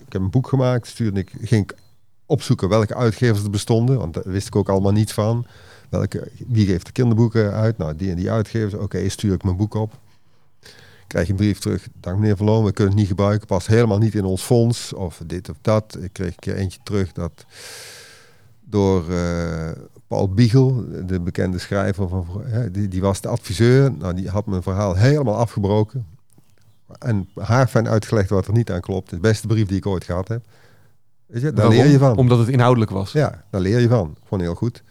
[0.06, 0.88] ik heb een boek gemaakt.
[0.88, 1.76] Stuurde ik, ging ik
[2.26, 5.45] opzoeken welke uitgevers er bestonden, want daar wist ik ook allemaal niets van.
[5.91, 7.77] Welke, wie geeft de kinderboeken uit?
[7.77, 8.73] Nou, die en die uitgevers.
[8.73, 9.93] Oké, stuur ik mijn boek op
[11.12, 11.88] krijg je een brief terug.
[11.99, 13.47] Dank meneer Verloon, we kunnen het niet gebruiken.
[13.47, 14.93] Past helemaal niet in ons fonds.
[14.93, 15.97] Of dit of dat.
[16.01, 17.45] Ik kreeg een keer eentje terug dat
[18.60, 19.69] door eh,
[20.08, 23.91] Paul Biegel, de bekende schrijver, van, hè, die, die was de adviseur.
[23.91, 26.06] Nou, die had mijn verhaal helemaal afgebroken.
[26.99, 29.10] En haarfijn uitgelegd wat er niet aan klopt.
[29.10, 30.45] De beste brief die ik ooit gehad heb.
[31.25, 32.17] Weet je, daar leer je van.
[32.17, 33.12] Omdat het inhoudelijk was.
[33.12, 34.15] Ja, daar leer je van.
[34.23, 34.84] Gewoon heel goed.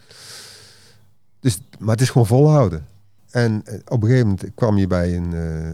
[1.40, 2.86] Dus, maar het is gewoon volhouden.
[3.30, 5.70] En eh, op een gegeven moment kwam, je bij een, eh,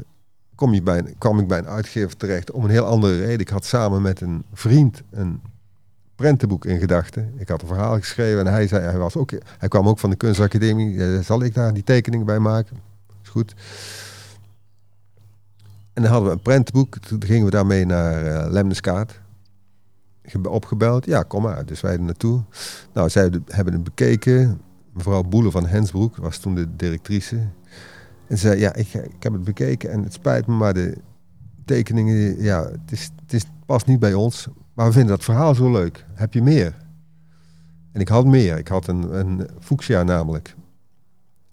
[0.54, 3.40] kom je bij, kwam ik bij een uitgever terecht om een heel andere reden.
[3.40, 5.40] Ik had samen met een vriend een
[6.14, 7.32] prentenboek in gedachten.
[7.36, 10.10] Ik had een verhaal geschreven en hij, zei, hij, was ook, hij kwam ook van
[10.10, 11.04] de kunstacademie.
[11.04, 12.76] Eh, zal ik daar die tekeningen bij maken?
[13.22, 13.54] Is goed.
[15.92, 16.98] En dan hadden we een prentenboek.
[16.98, 19.18] Toen gingen we daarmee naar eh Lemneskaat.
[20.22, 21.04] Gebe- Opgebeld.
[21.06, 21.66] Ja, kom maar.
[21.66, 22.42] Dus wij er naartoe.
[22.92, 24.60] Nou, zij hebben het bekeken.
[24.96, 27.36] Mevrouw Boele van Hensbroek was toen de directrice.
[28.26, 30.96] En ze zei, ja, ik, ik heb het bekeken en het spijt me, maar de
[31.64, 34.46] tekeningen, ja, het, is, het is, past niet bij ons.
[34.74, 36.04] Maar we vinden dat verhaal zo leuk.
[36.14, 36.74] Heb je meer?
[37.92, 38.58] En ik had meer.
[38.58, 40.54] Ik had een, een fuchsia namelijk.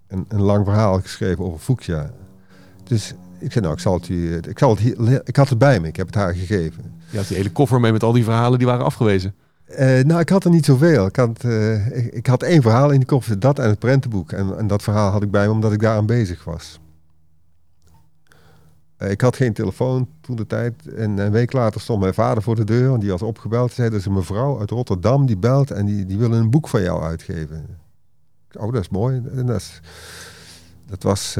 [0.08, 2.12] Een, een lang verhaal geschreven over fuchsia.
[2.84, 5.58] Dus ik zei, nou, ik zal het u, ik zal het hier, ik had het
[5.58, 5.88] bij me.
[5.88, 6.94] Ik heb het haar gegeven.
[7.10, 9.36] Je had die hele koffer mee met al die verhalen die waren afgewezen.
[9.76, 11.06] Eh, nou, ik had er niet zoveel.
[11.06, 14.32] Ik had, eh, ik, had één verhaal in de koffer, dat en het prentenboek.
[14.32, 16.80] En, en dat verhaal had ik bij me omdat ik daaraan bezig was.
[18.98, 20.88] Eh, ik had geen telefoon toen de tijd.
[20.88, 23.72] En een week later stond mijn vader voor de deur, want die was opgebeld.
[23.72, 26.68] Zei, er is een mevrouw uit Rotterdam die belt en die, die wil een boek
[26.68, 27.66] van jou uitgeven.
[28.54, 29.22] Oh, dat is mooi.
[29.36, 29.80] En dat,
[30.86, 31.38] dat was,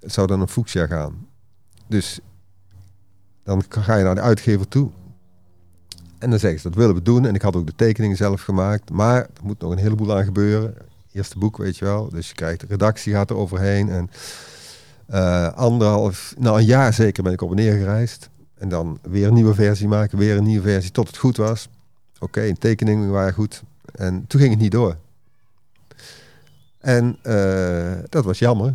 [0.00, 1.26] zou dan een fuchsia gaan.
[1.86, 2.20] Dus
[3.42, 4.90] dan ga je naar de uitgever toe.
[6.24, 7.26] En dan zeggen ze, dat willen we doen.
[7.26, 8.90] En ik had ook de tekeningen zelf gemaakt.
[8.90, 10.74] Maar er moet nog een heleboel aan gebeuren.
[11.12, 12.08] Eerste boek, weet je wel.
[12.08, 13.88] Dus je krijgt de redactie gaat er overheen.
[13.88, 14.10] En
[15.06, 18.28] eh, anderhalf, nou een jaar zeker ben ik op en neer gereisd.
[18.58, 21.68] En dan weer een nieuwe versie maken, weer een nieuwe versie tot het goed was.
[22.18, 23.62] Oké, de tekeningen waren goed.
[23.94, 24.96] En toen ging het niet door.
[26.78, 28.74] En eh, dat was jammer.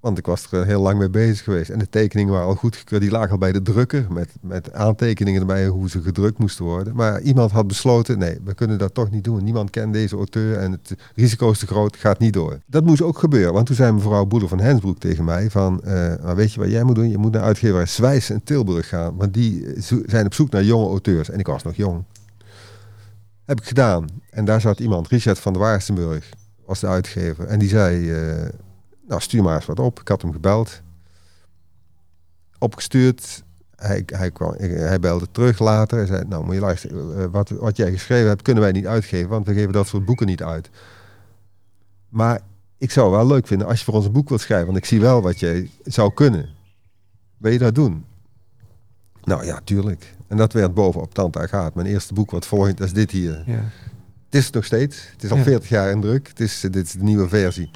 [0.00, 1.70] Want ik was er heel lang mee bezig geweest.
[1.70, 3.02] En de tekeningen waren al goedgekeurd.
[3.02, 6.94] Die lagen al bij de drukker met, met aantekeningen erbij hoe ze gedrukt moesten worden.
[6.96, 9.44] Maar iemand had besloten, nee, we kunnen dat toch niet doen.
[9.44, 12.58] Niemand kent deze auteur en het risico is te groot, gaat niet door.
[12.66, 13.52] Dat moest ook gebeuren.
[13.52, 15.82] Want toen zei mevrouw Boeder van Hensbroek tegen mij van...
[15.84, 17.10] eh, maar weet je wat jij moet doen?
[17.10, 19.16] Je moet naar uitgeverij Zwijs in Tilburg gaan.
[19.16, 21.30] Want die zo- zijn op zoek naar jonge auteurs.
[21.30, 22.04] En ik was nog jong.
[23.44, 24.06] Heb ik gedaan.
[24.30, 26.28] En daar zat iemand, Richard van der Waarstenburg,
[26.66, 27.44] was de uitgever.
[27.46, 28.10] En die zei...
[28.12, 28.48] eh,
[29.08, 30.00] nou, stuur maar eens wat op.
[30.00, 30.80] Ik had hem gebeld.
[32.58, 33.42] Opgestuurd.
[33.76, 35.98] Hij, hij, kwam, hij belde terug later.
[35.98, 37.18] Hij zei, nou moet je luisteren.
[37.18, 39.28] eh, Wat, wat jij geschreven hebt, kunnen wij niet uitgeven.
[39.28, 40.70] Want we geven dat soort boeken niet uit.
[42.08, 42.40] Maar
[42.78, 44.66] ik zou het wel leuk vinden als je voor ons een boek wilt schrijven.
[44.66, 46.48] Want ik zie wel wat jij zou kunnen.
[47.36, 48.04] Wil je dat doen?
[49.24, 50.14] Nou ja, tuurlijk.
[50.26, 51.74] En dat werd bovenop Tante Agaat.
[51.74, 53.42] Mijn eerste boek wat volgt, dat is dit hier.
[53.46, 53.52] Ja.
[54.24, 55.08] Het is het nog steeds.
[55.12, 55.42] Het is al Ja.
[55.42, 56.28] 40 jaar in druk.
[56.28, 57.70] Het is, dit is de nieuwe versie.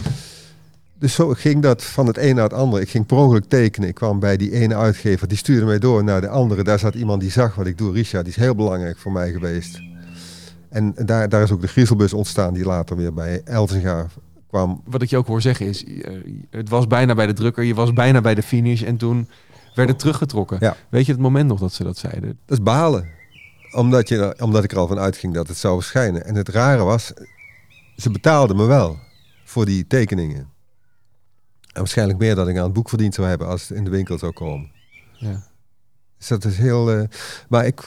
[1.02, 2.82] Dus zo ging dat van het een naar het andere.
[2.82, 3.88] Ik ging per ongeluk tekenen.
[3.88, 5.28] Ik kwam bij die ene uitgever.
[5.28, 6.64] Die stuurde mij door naar de andere.
[6.64, 7.92] Daar zat iemand die zag wat ik doe.
[7.92, 9.80] Richard, die is heel belangrijk voor mij geweest.
[10.68, 12.54] En daar, daar is ook de griezelbus ontstaan.
[12.54, 14.06] Die later weer bij Elzinga
[14.48, 14.82] kwam.
[14.84, 16.12] Wat ik je ook hoor zeggen is, eh,
[16.50, 19.28] het was bijna bij de drukker, je was bijna bij de finish en toen
[19.74, 20.56] werd het teruggetrokken.
[20.60, 20.76] Ja.
[20.88, 22.38] Weet je het moment nog dat ze dat zeiden?
[22.46, 23.08] Dat is balen.
[23.72, 26.24] Omdat, je, omdat ik er al van uitging dat het zou verschijnen.
[26.24, 27.12] En het rare was,
[27.96, 28.98] ze betaalden me wel
[29.44, 30.51] voor die tekeningen.
[31.72, 33.90] En waarschijnlijk meer dan ik aan het boek verdiend zou hebben als het in de
[33.90, 34.70] winkel zou komen.
[35.12, 35.42] Ja.
[36.18, 36.90] Dus dat is heel.
[36.92, 37.02] eh,
[37.48, 37.80] maar ik,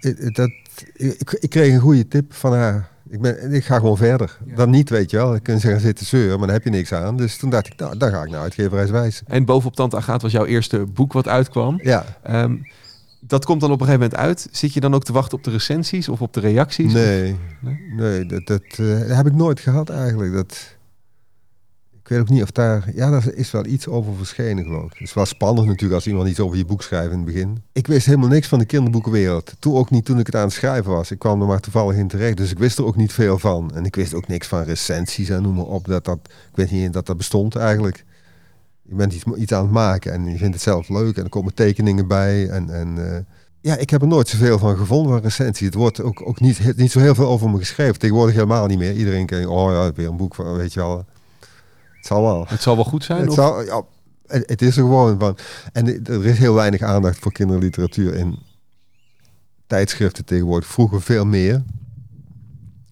[0.00, 0.50] ik, dat,
[0.94, 2.88] ik, ik kreeg een goede tip van haar.
[3.08, 4.38] Ik, ben, ik ga gewoon verder.
[4.46, 4.54] Ja.
[4.54, 5.30] Dan niet, weet je wel.
[5.30, 7.16] Dan kunnen ze gaan zitten zeuren, maar dan heb je niks aan.
[7.16, 9.22] Dus toen dacht ik, nou, dan ga ik naar uitgeverijswijs.
[9.26, 11.80] En bovenop Tante Agaat was jouw eerste boek wat uitkwam.
[11.82, 12.56] Ja, Ehm,
[13.20, 14.48] dat komt dan op een gegeven moment uit.
[14.50, 16.92] Zit je dan ook te wachten op de recensies of op de reacties?
[16.92, 17.36] nee.
[17.60, 17.78] Nee?
[17.96, 20.32] Nee, dat, dat, eh, dat heb ik nooit gehad eigenlijk.
[20.32, 20.75] Dat,
[22.06, 22.90] ik weet ook niet of daar...
[22.94, 24.98] Ja, daar is wel iets over verschenen, geloof ik.
[24.98, 27.62] Het is wel spannend natuurlijk als iemand iets over je boek schrijft in het begin.
[27.72, 29.54] Ik wist helemaal niks van de kinderboekenwereld.
[29.58, 31.10] Toen ook niet toen ik het aan het schrijven was.
[31.10, 33.70] Ik kwam er maar toevallig in terecht, dus ik wist er ook niet veel van.
[33.74, 35.84] En ik wist ook niks van recensies en noem maar op.
[35.84, 38.04] Dat dat, ik weet niet dat dat bestond eigenlijk.
[38.82, 41.16] Je bent iets, iets aan het maken en je vindt het zelf leuk.
[41.16, 42.48] En er komen tekeningen bij.
[42.48, 43.18] En, en, eh,
[43.60, 45.66] ja, ik heb er nooit zoveel van gevonden van recensies.
[45.66, 47.98] Het wordt ook, ook niet, niet zo heel veel over me geschreven.
[47.98, 48.94] Tegenwoordig helemaal niet meer.
[48.94, 51.04] Iedereen kijkt, oh ja, weer een boek van, weet je wel.
[52.08, 52.44] Het zal wel.
[52.48, 53.20] Het zal wel goed zijn?
[53.20, 53.82] Het, of- zal, ja,
[54.26, 55.36] het, is er gewoon van.
[55.72, 58.38] En er is heel weinig aandacht voor kinderliteratuur in
[59.66, 60.68] tijdschriften tegenwoordig.
[60.68, 61.62] Vroeger veel meer.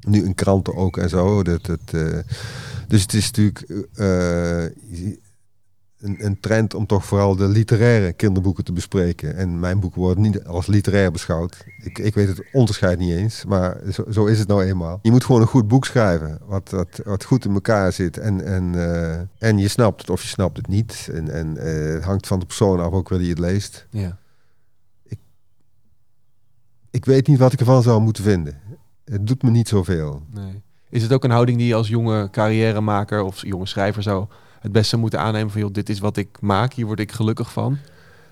[0.01, 1.43] Nu in kranten ook en zo.
[1.43, 2.19] Dat, dat, eh,
[2.89, 4.65] dus het is natuurlijk eh,
[6.05, 9.37] een, een trend om toch vooral de literaire kinderboeken te bespreken.
[9.37, 11.65] En mijn boeken worden niet als literair beschouwd.
[11.83, 14.99] Ik, ik weet het onderscheid niet eens, maar zo, zo is het nou eenmaal.
[15.03, 18.19] Je moet gewoon een goed boek schrijven, wat, wat, wat goed in elkaar zit.
[18.19, 21.09] En, en, eh, en je snapt het of je snapt het niet.
[21.13, 23.87] En, en eh, het hangt van de persoon af ook wel die het leest.
[23.91, 24.19] Ja.
[26.91, 28.61] Ik weet niet wat ik ervan zou moeten vinden.
[29.05, 30.23] Het doet me niet zoveel.
[30.31, 30.63] Nee.
[30.91, 34.27] Is het ook een houding die je als jonge carrièremaker of jonge schrijver zou
[34.65, 37.53] het beste moeten aannemen van joh, dit is wat ik maak, hier word ik gelukkig
[37.53, 37.79] van?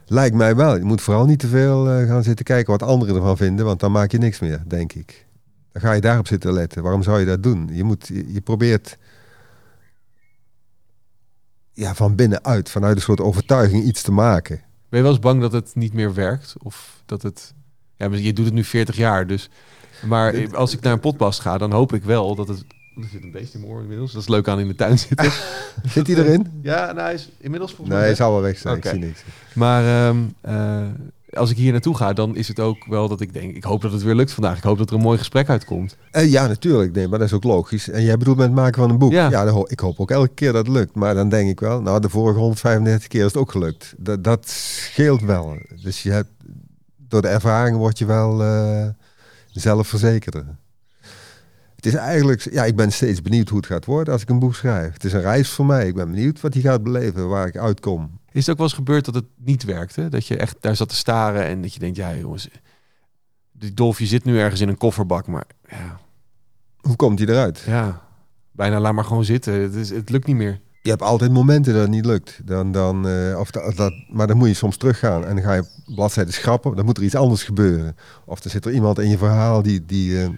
[0.07, 0.77] Lijkt mij wel.
[0.77, 3.81] Je moet vooral niet te veel eh, gaan zitten kijken wat anderen ervan vinden, want
[3.81, 5.27] dan maak je niks meer, denk ik.
[5.73, 6.83] Dan ga je daarop zitten letten.
[6.83, 7.69] Waarom zou je dat doen?
[7.73, 8.99] Je, moet, je, je probeert
[11.73, 14.57] ja, van binnenuit, vanuit een soort overtuiging iets te maken.
[14.89, 16.55] Ben je wel eens bang dat het niet meer werkt?
[16.63, 17.55] Of dat het...
[17.97, 19.51] Ja, je doet het nu 40 jaar, dus...
[20.07, 22.65] Maar als ik naar een potbast ga, dan hoop ik wel dat het...
[22.97, 24.13] Er zit een beest in mijn oor inmiddels.
[24.13, 25.31] Dat is leuk aan in de tuin zitten.
[25.95, 26.47] Zit hij erin?
[26.63, 28.77] Ja, nou, hij is inmiddels volgens Nee, hij zal wel weg zijn.
[28.77, 29.23] Ik zie niks.
[29.55, 30.87] Maar ehm, eh,
[31.33, 33.57] als ik hier naartoe ga, dan is het ook wel dat ik denk...
[33.57, 34.57] Ik hoop dat het weer lukt vandaag.
[34.57, 35.97] Ik hoop dat er een mooi gesprek uitkomt.
[36.11, 36.93] Eh, ja, natuurlijk.
[36.95, 37.89] Nee, maar dat is ook logisch.
[37.89, 39.13] En jij bedoelt met het maken van een boek.
[39.13, 39.31] Ja.
[39.31, 40.95] Ja, dan ho- ik hoop ook elke keer dat het lukt.
[40.95, 43.95] Maar dan denk ik wel, nou, de vorige 135 keer is het ook gelukt.
[43.97, 45.57] Dat, dat scheelt wel.
[45.83, 46.31] Dus je hebt,
[47.09, 48.87] door de ervaring word je wel eh,
[49.51, 50.45] zelfverzekerder.
[51.83, 54.39] Het is eigenlijk, ja, ik ben steeds benieuwd hoe het gaat worden als ik een
[54.39, 54.93] boek schrijf.
[54.93, 55.87] Het is een reis voor mij.
[55.87, 58.19] Ik ben benieuwd wat hij gaat beleven, waar ik uitkom.
[58.33, 60.09] Is het ook wel eens gebeurd dat het niet werkte?
[60.09, 61.97] Dat je echt daar zat te staren en dat je denkt...
[61.97, 62.49] Ja, jongens,
[63.53, 66.01] die dolfje zit nu ergens in een kofferbak, maar ja...
[66.77, 67.63] Hoe komt hij eruit?
[67.67, 68.03] Ja,
[68.51, 69.53] bijna laat maar gewoon zitten.
[69.53, 70.61] Het, is, het lukt niet meer.
[70.83, 72.41] Je hebt altijd momenten dat het niet lukt.
[72.45, 75.55] Dan, dan, eh, of dat, dat, maar dan moet je soms teruggaan en dan ga
[75.55, 76.77] je bladzijden schrappen.
[76.77, 77.97] Dan moet er iets anders gebeuren.
[78.25, 80.29] Of er zit er iemand in je verhaal die, die, eh,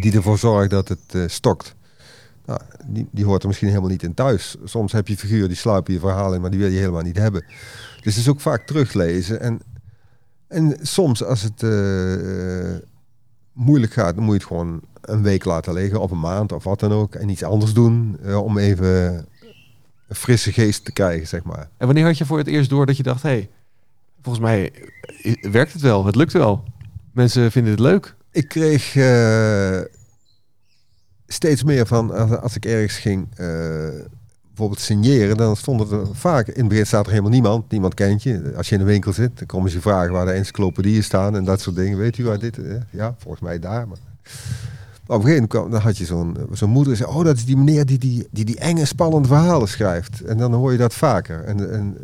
[0.00, 1.74] die ervoor zorgt dat het eh, stokt.
[2.46, 4.56] Nou, die, die hoort er misschien helemaal niet in thuis.
[4.64, 7.18] Soms heb je figuren die sluipen je verhaal in, maar die wil je helemaal niet
[7.18, 7.44] hebben.
[8.00, 9.40] Dus het is ook vaak teruglezen.
[9.40, 9.60] En,
[10.48, 12.82] en soms als het eh,
[13.52, 16.00] moeilijk gaat, dan moet je het gewoon een week laten liggen.
[16.00, 17.14] Of een maand of wat dan ook.
[17.14, 19.14] En iets anders doen eh, om even
[20.08, 21.68] een frisse geest te krijgen, zeg maar.
[21.76, 23.50] En wanneer had je voor het eerst door dat je dacht, hé, hey,
[24.22, 24.72] volgens mij
[25.40, 26.64] werkt het wel, het lukt wel.
[27.12, 28.14] Mensen vinden het leuk.
[28.32, 29.80] Ik kreeg eh,
[31.26, 33.46] steeds meer van, als, als ik ergens ging, eh,
[34.48, 38.22] bijvoorbeeld signeren, dan stond er vaak, in het begin staat er helemaal niemand, niemand kent
[38.22, 38.52] je.
[38.56, 41.44] Als je in een winkel zit, dan komen ze vragen waar de encyclopedieën staan en
[41.44, 41.98] dat soort dingen.
[41.98, 43.98] Weet u waar dit, eh, ja, volgens mij daar, maar...
[45.06, 47.98] Op een dan had je zo'n zo'n moeder zei, oh dat is die meneer die
[47.98, 50.20] die, die die enge spannende verhalen schrijft.
[50.20, 51.44] En dan hoor je dat vaker.
[51.44, 51.96] En, en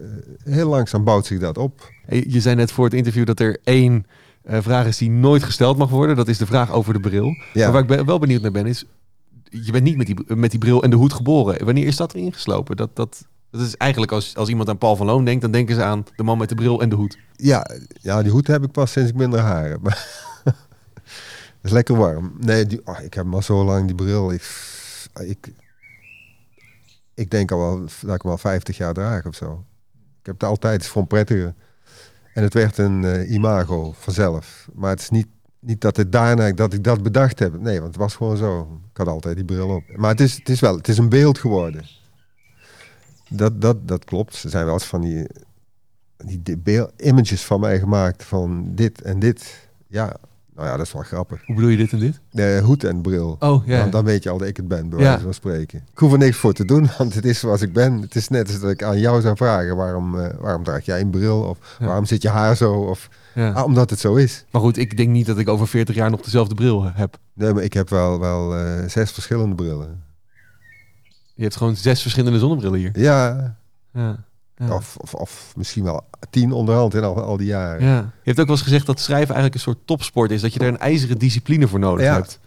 [0.45, 1.93] eh, heel langzaam bouwt zich dat op.
[2.09, 5.77] Je zei net voor het interview dat er één eh, vraag is die nooit gesteld
[5.77, 6.17] mag worden.
[6.17, 7.27] Dat is de vraag over de bril.
[7.53, 7.63] Ja.
[7.63, 8.85] Maar waar ik ben- wel benieuwd naar ben is,
[9.51, 11.65] je bent niet met die, met die bril en de hoed geboren.
[11.65, 12.77] Wanneer is dat erin geslopen?
[12.77, 15.75] Dat, dat, dat is eigenlijk als, als iemand aan Paul van Loon denkt, dan denken
[15.75, 17.19] ze aan de man met de bril en de hoed.
[17.37, 17.67] Ja,
[18.01, 19.83] ja, die hoed heb ik pas sinds ik minder haar heb.
[20.45, 20.55] dat
[21.63, 22.33] is lekker warm.
[22.39, 24.33] Nee, die, oh, ik heb maar zo lang die bril.
[24.33, 24.43] Ik,
[25.21, 25.53] ik,
[27.15, 29.65] ik denk al wel dat ik hem al 50 jaar draag of zo.
[30.21, 31.55] Ik heb het altijd voor een prettige.
[32.39, 34.69] En het werd een eh, imago vanzelf.
[34.75, 35.27] Maar het is niet,
[35.59, 37.61] niet dat het daarna dat ik dat bedacht heb.
[37.61, 38.81] Nee, want het was gewoon zo.
[38.91, 39.83] Ik had altijd die bril op.
[39.97, 41.85] Maar het is, het is wel, het is een beeld geworden.
[43.29, 44.43] Dat, dat, dat klopt.
[44.43, 45.27] Er zijn wel eens van die
[46.17, 49.69] die de beel- images van mij gemaakt van dit en dit.
[49.87, 50.17] Ja,
[50.59, 51.41] nou ja, dat is wel grappig.
[51.47, 52.21] Hoe bedoel je dit en dit?
[52.31, 53.37] De hoed en bril.
[53.39, 53.81] Oh, ja.
[53.81, 55.79] Dan, dan weet je al dat ik het ben, bij wijze van spreken.
[55.93, 58.01] Ik hoef er niks voor te doen, want het is zoals ik ben.
[58.01, 61.01] Het is net als dat ik aan jou zou vragen, waarom, eh, waarom draag jij
[61.01, 61.41] een bril?
[61.41, 62.73] Of waarom zit je haar zo?
[62.73, 63.51] Of, ja.
[63.51, 64.45] ah, omdat het zo is.
[64.51, 67.19] Maar goed, ik denk niet dat ik over 40 jaar nog dezelfde bril heb.
[67.33, 70.03] Nee, maar ik heb wel, wel eh, zes verschillende brillen.
[71.35, 72.91] Je hebt gewoon zes verschillende zonnebrillen hier.
[72.93, 73.57] Ja,
[73.93, 74.27] Ja.
[74.59, 74.75] Ja.
[74.75, 77.85] Of, of, of misschien wel tien onderhand in al, al die jaren.
[77.87, 77.97] Ja.
[77.97, 80.41] Je hebt ook wel eens gezegd dat schrijven eigenlijk een soort topsport is.
[80.41, 82.15] Dat je daar een ijzeren discipline voor nodig Ja.
[82.15, 82.41] hebt.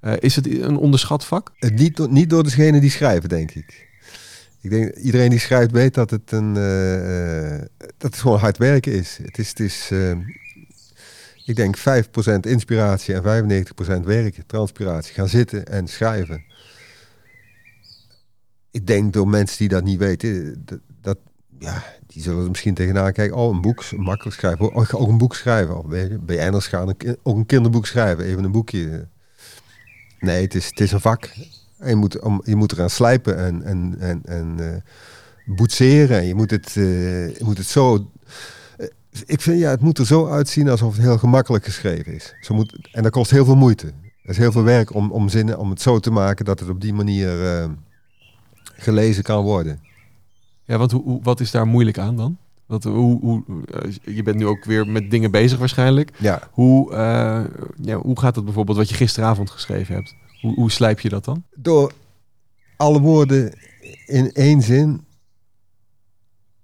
[0.00, 1.50] Eh, is het een onderschat vak?
[1.56, 3.90] Het niet, door- niet door degene die schrijven, denk ik.
[4.60, 8.58] Ik denk iedereen die schrijft weet dat het een eh, eh, dat het gewoon hard
[8.58, 9.18] werken is.
[9.22, 10.10] Het is, het is eh,
[11.44, 15.14] ik denk 5% inspiratie en 95% werken, transpiratie.
[15.14, 16.44] Gaan zitten en schrijven.
[18.70, 21.18] Ik denk door mensen die dat niet weten, dat, dat
[21.62, 23.36] ja, die zullen er misschien tegenaan kijken.
[23.36, 24.74] Oh, een boek, makkelijk schrijven.
[24.74, 25.84] Oh, ik ga ook een boek schrijven.
[25.84, 28.24] Of je, BN'ers gaan een, ook een kinderboek schrijven.
[28.24, 29.06] Even een boekje.
[30.18, 31.30] Nee, het is, het is een vak.
[31.84, 34.80] Je moet, je moet eraan slijpen en, en, en, en eh,
[35.56, 36.18] boetseren.
[36.18, 38.10] En je moet het, eh, je moet het zo...
[38.76, 38.86] eh,
[39.26, 42.34] ik vind, ja, het moet er zo uitzien alsof het heel gemakkelijk geschreven is.
[42.40, 43.86] Zo moet, en dat kost heel veel moeite.
[44.22, 46.68] Er is heel veel werk om, om, zinnen, om het zo te maken dat het
[46.68, 47.30] op die manier
[48.76, 49.80] gelezen kan worden.
[50.64, 52.36] Ja, want hoe, wat is daar moeilijk aan dan?
[52.66, 56.12] Wat, hoe, hoe, eh, je bent nu ook weer met dingen bezig waarschijnlijk.
[56.18, 57.44] Ja, Hoe, eh,
[57.80, 60.14] ja, hoe gaat het bijvoorbeeld wat je gisteravond geschreven hebt?
[60.40, 61.44] Hoe, hoe slijp je dat dan?
[61.54, 61.92] door
[62.76, 63.52] alle woorden
[64.06, 65.04] in één zin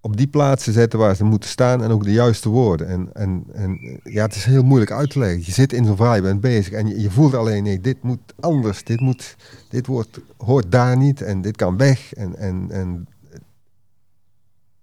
[0.01, 2.89] op die plaats te zetten waar ze moeten staan en ook de juiste woorden.
[2.89, 5.43] En, en, en ja, het is heel moeilijk uit te leggen.
[5.45, 8.03] Je zit in zo'n verhaal, je bent bezig en je, je voelt alleen, nee, dit
[8.03, 8.85] moet anders.
[8.85, 9.37] Dit, moet,
[9.69, 12.13] dit woord hoort daar niet en dit kan weg.
[12.15, 13.09] En, en, en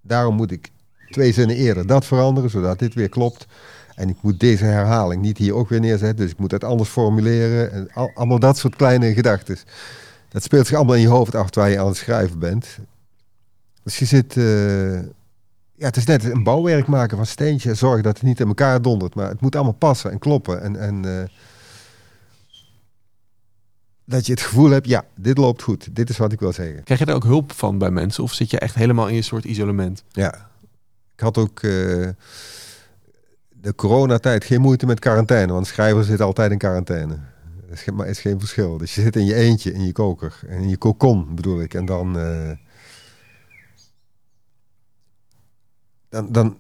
[0.08, 0.72] daarom moet ik
[1.10, 3.46] twee zinnen eerder dat veranderen, zodat dit weer klopt.
[3.96, 6.90] En ik moet deze herhaling niet hier ook weer neerzetten, dus ik moet het anders
[6.90, 7.72] formuleren.
[7.72, 9.58] En al, allemaal dat soort kleine gedachten.
[10.30, 12.78] Dat speelt zich allemaal in je hoofd af terwijl je aan het schrijven bent.
[13.84, 14.38] Dus je zit...
[14.38, 15.00] eh,
[15.78, 17.74] ja, het is net een bouwwerk maken van steentje.
[17.74, 19.16] Zorg dat het niet in elkaar dondert.
[19.16, 20.62] Maar het moet allemaal passen en kloppen.
[20.62, 21.28] En, en eh,
[24.06, 25.96] dat je het gevoel hebt, ja, dit loopt goed.
[25.96, 26.84] Dit is wat ik wil zeggen.
[26.84, 28.24] Krijg je daar ook hulp van bij mensen?
[28.24, 30.04] Of zit je echt helemaal in je soort isolement?
[30.12, 30.50] Ja.
[31.14, 31.70] Ik had ook eh,
[33.50, 35.54] de coronatijd geen moeite met quarantaine.
[35.54, 37.20] Want schrijvers zitten altijd in quarantaine.
[37.70, 38.78] Er is is geen verschil.
[38.78, 40.40] Dus je zit in je eentje, in je koker.
[40.48, 41.74] En in je kokon bedoel ik.
[41.74, 42.20] En dan...
[42.20, 42.52] eh,
[46.10, 46.58] dan, dan,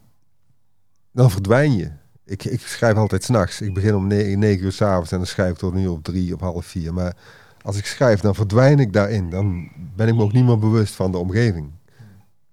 [1.11, 1.91] dan verdwijn je.
[2.25, 3.61] Ik, ik schrijf altijd s'nachts.
[3.61, 6.33] Ik begin om negen, negen uur s'avonds en dan schrijf ik tot nu op drie
[6.33, 6.93] of half vier.
[6.93, 7.15] Maar
[7.61, 9.29] als ik schrijf, dan verdwijn ik daarin.
[9.29, 11.71] Dan ben ik me ook niet meer bewust van de omgeving.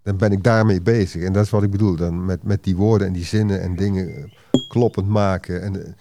[0.03, 1.23] Dan ben ik daarmee bezig.
[1.23, 1.97] En dat is wat ik bedoel.
[1.97, 4.33] Dan met, met die woorden en die zinnen en dingen
[4.69, 5.63] kloppend maken.
[5.63, 5.93] En, eh,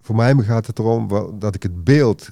[0.00, 2.28] voor mij gaat het erom dat ik het beeld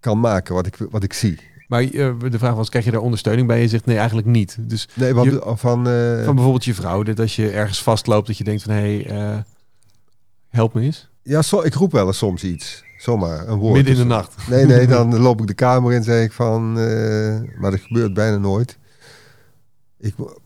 [0.00, 1.40] kan maken wat ik, wat ik zie.
[1.68, 3.60] Maar eh, de vraag was, krijg je daar ondersteuning bij?
[3.60, 4.56] Je zegt nee, eigenlijk niet.
[4.60, 5.88] Dus Nee, wat, Je- van...
[5.88, 8.80] eh, van bijvoorbeeld je vrouw, dat als je ergens vastloopt, dat je denkt van hé,
[9.02, 9.38] hey, eh,
[10.48, 11.08] help me eens.
[11.22, 12.84] ja, zo, ik roep wel eens soms iets.
[12.98, 13.74] Zomaar, een woord.
[13.74, 14.48] Midden in de Dus- nacht.
[14.48, 16.78] Nee, nee, dan loop ik de kamer in en zeg ik van...
[16.78, 18.78] eh, maar dat gebeurt bijna nooit.
[19.98, 20.36] Ik, mo-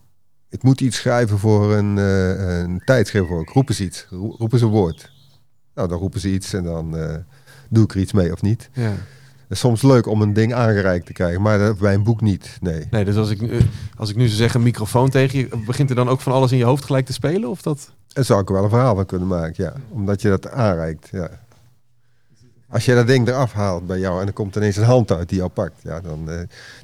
[0.49, 3.27] ik moet iets schrijven voor een, eh, een tijdschrift.
[3.29, 3.41] Voor.
[3.43, 4.07] Ik roep eens iets.
[4.11, 5.13] Ro- Roepen ze een woord.
[5.75, 7.15] Nou, dan roepen ze iets en dan eh,
[7.69, 8.71] doe ik er iets mee of niet.
[8.73, 8.93] Ja.
[9.51, 12.59] Is soms leuk om een ding aangereikt te krijgen, maar bij een boek niet.
[12.61, 12.87] Nee.
[12.91, 13.61] Nee, dus als ik, eh,
[13.97, 16.53] als ik nu zou zeggen een microfoon tegen je, begint er dan ook van alles
[16.53, 17.51] in je hoofd gelijk te spelen?
[17.51, 17.91] Of dat?
[18.09, 19.73] Daar zou ik er wel een verhaal van kunnen maken, ja.
[19.89, 21.29] Omdat je dat aanreikt, ja.
[22.69, 25.29] Als je dat ding eraf haalt bij jou en er komt ineens een hand uit
[25.29, 26.41] die jou pakt, ja, dan uh,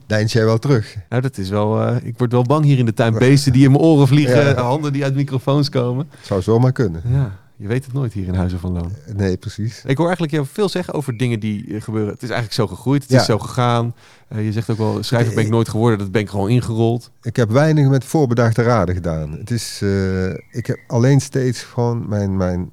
[0.07, 0.97] deins jij wel terug.
[1.09, 1.83] Nou, dat is wel.
[1.83, 3.15] eh, ik word wel bang hier in de tuin.
[3.19, 4.55] Beesten die in mijn oren vliegen, Ja.
[4.63, 6.09] handen die uit microfoons komen.
[6.23, 7.03] Zou zomaar kunnen.
[7.05, 8.93] Ja, je weet het nooit hier in Huizen van Loon.
[9.15, 9.83] Nee, precies.
[9.85, 12.13] Ik hoor eigenlijk jou veel zeggen over dingen die eh, gebeuren.
[12.13, 13.21] Het is eigenlijk zo gegroeid, het Ja.
[13.21, 13.95] is zo gegaan.
[14.29, 17.11] Eh, je zegt ook wel, schrijver ben ik nooit geworden, dat ben ik gewoon ingerold.
[17.23, 19.33] Ik heb weinig met voorbedachte raden gedaan.
[19.33, 22.73] Het is, eh, ik heb alleen steeds gewoon mijn, mijn...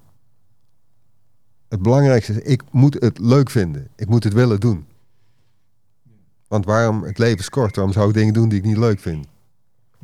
[1.69, 3.88] Het belangrijkste is, ik moet het leuk vinden.
[3.96, 4.86] Ik moet het willen doen.
[6.48, 9.00] Want waarom, het leven is kort, waarom zou ik dingen doen die ik niet leuk
[9.00, 9.28] vind?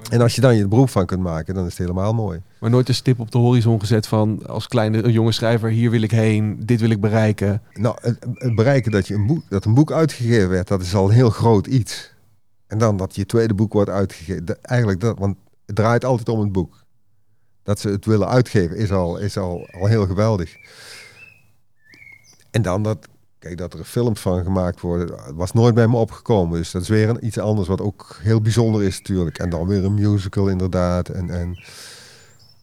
[0.09, 2.41] En als je dan je beroep van kunt maken, dan is het helemaal mooi.
[2.59, 6.01] Maar nooit een stip op de horizon gezet van als kleine jonge schrijver, hier wil
[6.01, 7.61] ik heen, dit wil ik bereiken.
[7.73, 10.95] Nou, het, het bereiken dat, je een boek, dat een boek uitgegeven werd, dat is
[10.95, 12.13] al een heel groot iets.
[12.67, 14.61] En dan dat je tweede boek wordt uitgegeven.
[14.61, 16.83] eigenlijk dat, want het draait altijd om het boek.
[17.63, 20.55] Dat ze het willen uitgeven is al, is al, al heel geweldig.
[22.51, 23.07] En dan dat,
[23.39, 26.57] kijk, dat er films van gemaakt worden, was nooit bij me opgekomen.
[26.57, 29.37] Dus dat is weer een, iets anders wat ook heel bijzonder is natuurlijk.
[29.37, 31.09] En dan weer een musical inderdaad.
[31.09, 31.59] En, en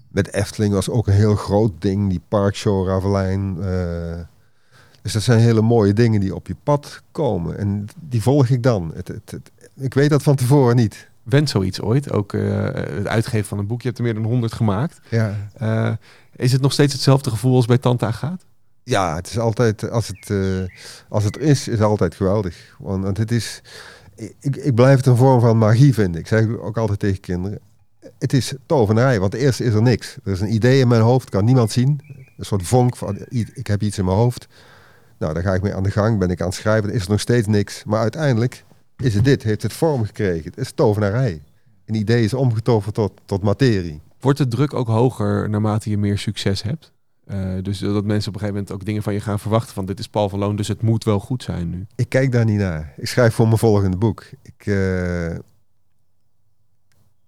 [0.08, 3.56] met Efteling was ook een heel groot ding, die Parkshow Ravelijn.
[3.62, 4.18] eh,
[5.02, 7.58] dus dat zijn hele mooie dingen die op je pad komen.
[7.58, 8.92] En die volg ik dan.
[8.94, 11.08] Het, het, het- ik weet dat van tevoren niet.
[11.22, 12.12] Went zoiets ooit?
[12.12, 15.00] Ook eh, het uitgeven van een boek, je hebt er meer dan 100 gemaakt.
[15.10, 15.48] Ja.
[15.56, 15.92] Eh,
[16.36, 18.44] is het nog steeds hetzelfde gevoel als bij Tante Agaat?
[18.88, 22.76] Ja, het is altijd, als het, eh, als het is, is het altijd geweldig.
[22.78, 23.62] Want, het is,
[24.40, 26.20] ik, ik blijf het een vorm van magie vinden.
[26.20, 27.58] Ik zeg ook altijd tegen kinderen,
[28.18, 30.16] het is tovenarij, want eerst is er niks.
[30.24, 32.00] Er is een idee in mijn hoofd, kan niemand zien.
[32.38, 33.18] Een soort vonk van,
[33.54, 34.46] ik heb iets in mijn hoofd.
[35.18, 37.04] Nou, daar ga ik mee aan de gang, ben ik aan het schrijven, dan is
[37.04, 37.84] er nog steeds niks.
[37.84, 38.64] Maar uiteindelijk
[38.96, 40.44] is het dit, heeft het vorm gekregen.
[40.44, 41.42] Het is tovenarij.
[41.86, 44.00] Een idee is omgetoverd tot, tot materie.
[44.20, 46.94] Wordt de druk ook hoger naarmate je meer succes hebt?
[47.26, 49.86] Eh, dus dat mensen op een gegeven moment ook dingen van je gaan verwachten van
[49.86, 51.86] dit is Paul van Loon, dus het moet wel goed zijn nu.
[51.94, 52.94] Ik kijk daar niet naar.
[52.96, 54.24] Ik schrijf voor mijn volgende boek.
[54.42, 55.34] Ik, eh,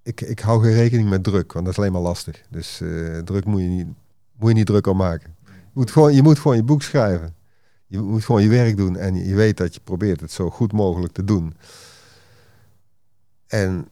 [0.02, 2.42] ik, ik hou geen rekening met druk, want dat is alleen maar lastig.
[2.50, 3.87] Dus eh, druk moet je, niet,
[4.37, 5.37] moet je niet druk om maken.
[5.44, 7.34] Je moet, gewoon, je moet gewoon je boek schrijven.
[7.87, 10.50] Je moet gewoon je werk doen en je, je weet dat je probeert het zo
[10.50, 11.54] goed mogelijk te doen.
[13.46, 13.88] En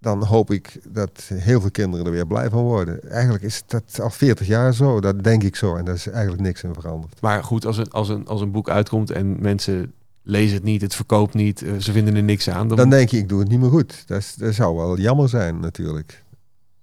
[0.00, 3.10] dan hoop ik dat heel veel kinderen er weer blij van worden.
[3.10, 5.76] Eigenlijk is dat al 40 jaar zo, dat denk ik zo.
[5.76, 7.20] En daar is eigenlijk niks in veranderd.
[7.20, 10.80] Maar goed, als een, als een, als een boek uitkomt en mensen lezen het niet,
[10.82, 13.40] het verkoopt niet, eh, ze vinden er niks aan, dan, Dan denk je, ik doe
[13.40, 14.02] het niet meer goed.
[14.06, 16.24] Dat, is- dat zou wel jammer zijn natuurlijk.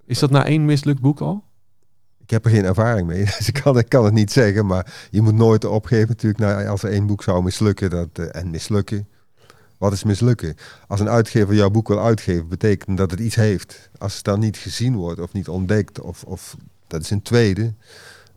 [0.06, 1.44] is dat na één mislukt boek al?
[2.24, 4.66] Ik heb er geen ervaring mee, dus ik kan, ik kan het niet zeggen.
[4.66, 6.40] Maar je moet nooit opgeven natuurlijk.
[6.42, 9.08] Nou, als er één boek zou mislukken, dat, eh, en mislukken.
[9.78, 10.56] Wat is mislukken?
[10.88, 13.90] Als een uitgever jouw boek wil uitgeven, betekent dat het iets heeft.
[13.98, 16.56] Als het dan niet gezien wordt of niet ontdekt, of, of
[16.88, 17.74] dat is een tweede,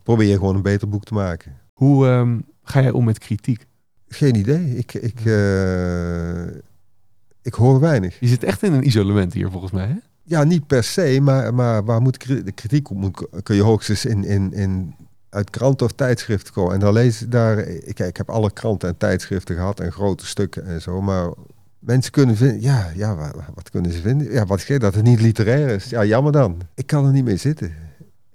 [0.03, 1.57] probeer je gewoon een beter boek te maken.
[1.73, 3.65] Hoe ehm, ga jij om met kritiek?
[4.07, 4.77] Geen idee.
[4.77, 6.45] Ik, ik, eh,
[7.41, 8.19] ik hoor weinig.
[8.19, 9.87] Je zit echt in een isolement hier volgens mij.
[9.87, 9.95] Hè?
[10.23, 12.17] Ja, niet per se, maar, maar waar moet
[12.53, 14.95] kritiek op moet, kun je hoogstens in, in, in,
[15.31, 16.73] uit kranten of tijdschriften komen.
[16.73, 20.25] En dan lees ik daar, ik, ik heb alle kranten en tijdschriften gehad en grote
[20.25, 21.31] stukken en zo, maar
[21.79, 24.31] mensen kunnen vinden, ja, ja wat, wat kunnen ze vinden?
[24.31, 25.89] Ja, wat geeft dat het niet literair is?
[25.89, 26.61] Ja, jammer dan.
[26.75, 27.73] Ik kan er niet mee zitten.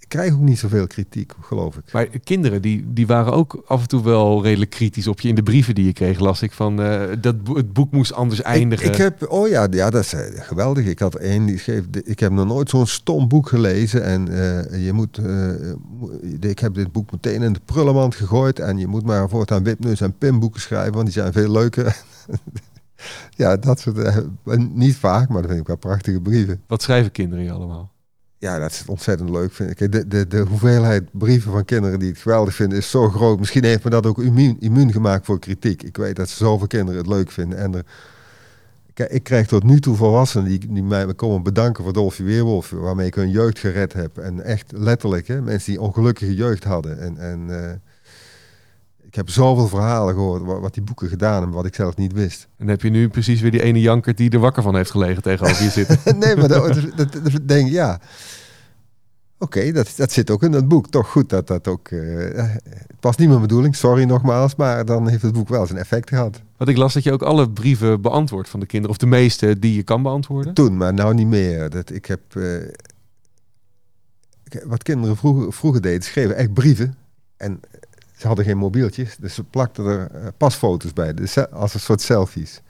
[0.07, 1.91] Krijg ook niet zoveel kritiek, geloof ik.
[1.93, 5.27] Maar kinderen die, die waren ook af en toe wel redelijk kritisch op je.
[5.29, 8.13] In de brieven die je kreeg las ik van eh, dat bo- het boek moest
[8.13, 8.85] anders eindigen.
[8.85, 10.85] Ik, ik heb, oh ja, ja, dat is eh, geweldig.
[10.85, 14.85] Ik had één die schreef, ik heb nog nooit zo'n stom boek gelezen en eh,
[14.85, 15.17] je moet,
[15.99, 19.63] mo- ik heb dit boek meteen in de prullenmand gegooid en je moet maar voortaan
[19.63, 22.01] wipneus en pinboeken schrijven, want die zijn veel leuker.
[23.35, 24.23] ja, dat soort,
[24.73, 26.61] niet vaak, maar dat vind ik wel prachtige brieven.
[26.67, 27.91] Wat schrijven kinderen je allemaal?
[28.39, 29.53] Ja, dat is ontzettend leuk.
[29.53, 29.91] Vind ik.
[29.91, 33.39] De, de, de hoeveelheid brieven van kinderen die het geweldig vinden is zo groot.
[33.39, 35.83] Misschien heeft me dat ook immuun, immuun gemaakt voor kritiek.
[35.83, 37.57] Ik weet dat zoveel kinderen het leuk vinden.
[37.57, 37.85] En er,
[38.93, 42.69] kijk, ik krijg tot nu toe volwassenen die, die mij komen bedanken voor Dolfje Weerwolf.
[42.69, 44.17] Waarmee ik hun jeugd gered heb.
[44.17, 46.99] En echt letterlijk, hè, mensen die ongelukkige jeugd hadden.
[46.99, 47.71] En, en eh,
[49.17, 52.47] heb zoveel verhalen gehoord wat, wat die boeken gedaan hebben, wat ik zelf niet wist.
[52.57, 55.21] En heb je nu precies weer die ene janker die er wakker van heeft gelegen
[55.21, 55.99] tegenover je zitten.
[56.19, 57.99] nee, maar dat, dat, dat, dat denk ik, ja.
[59.39, 60.87] Oké, dat, dat zit ook in het boek.
[60.89, 61.87] Toch goed dat dat ook...
[61.87, 61.99] eh,
[62.67, 64.55] het was niet mijn bedoeling, sorry nogmaals.
[64.55, 66.41] Maar dan heeft het boek wel zijn effect gehad.
[66.57, 68.95] Want ik las dat je ook alle brieven beantwoordt van de kinderen.
[68.95, 70.53] Of de meeste die je kan beantwoorden.
[70.53, 71.69] Toen, maar nou niet meer.
[71.69, 72.19] Dat, ik heb...
[72.35, 72.55] eh,
[74.43, 76.95] ik- wat kinderen vroeger, vroeger deden, schreven echt brieven.
[77.37, 77.59] En
[78.17, 82.01] Ze hadden geen mobieltjes, dus ze plakten er eh, pasfoto's bij, dus als een soort
[82.01, 82.61] selfies.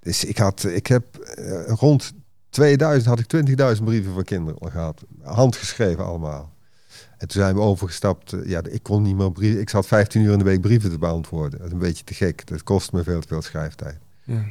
[0.00, 2.12] Dus ik, had, ik heb eh, rond
[2.50, 5.02] 2000 had ik 20.000 brieven van kinderen gehad.
[5.22, 6.52] Handgeschreven allemaal.
[7.18, 8.32] En toen zijn we overgestapt.
[8.32, 9.60] eh, Ja, ik kon niet meer brieven.
[9.60, 11.58] Ik zat 15 uur in de week brieven te beantwoorden.
[11.58, 12.46] Dat is een beetje te gek.
[12.46, 13.98] Dat kost me veel te veel schrijftijd.
[14.22, 14.42] Ja.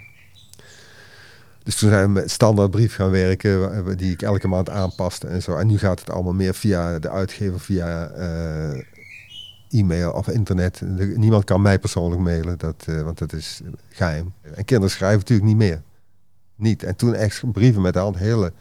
[1.64, 5.42] Dus toen zijn we met standaard brief gaan werken, die ik elke maand aanpaste en
[5.42, 5.56] zo.
[5.56, 8.82] En nu gaat het allemaal meer via de uitgever, via eh,
[9.74, 10.82] e-mail of internet.
[11.16, 14.34] Niemand kan mij persoonlijk mailen, dat, eh, want dat is geheim.
[14.42, 15.82] En kinderen schrijven natuurlijk niet meer.
[16.56, 16.84] Niet.
[16.84, 18.54] En toen echt brieven met de hand, hele,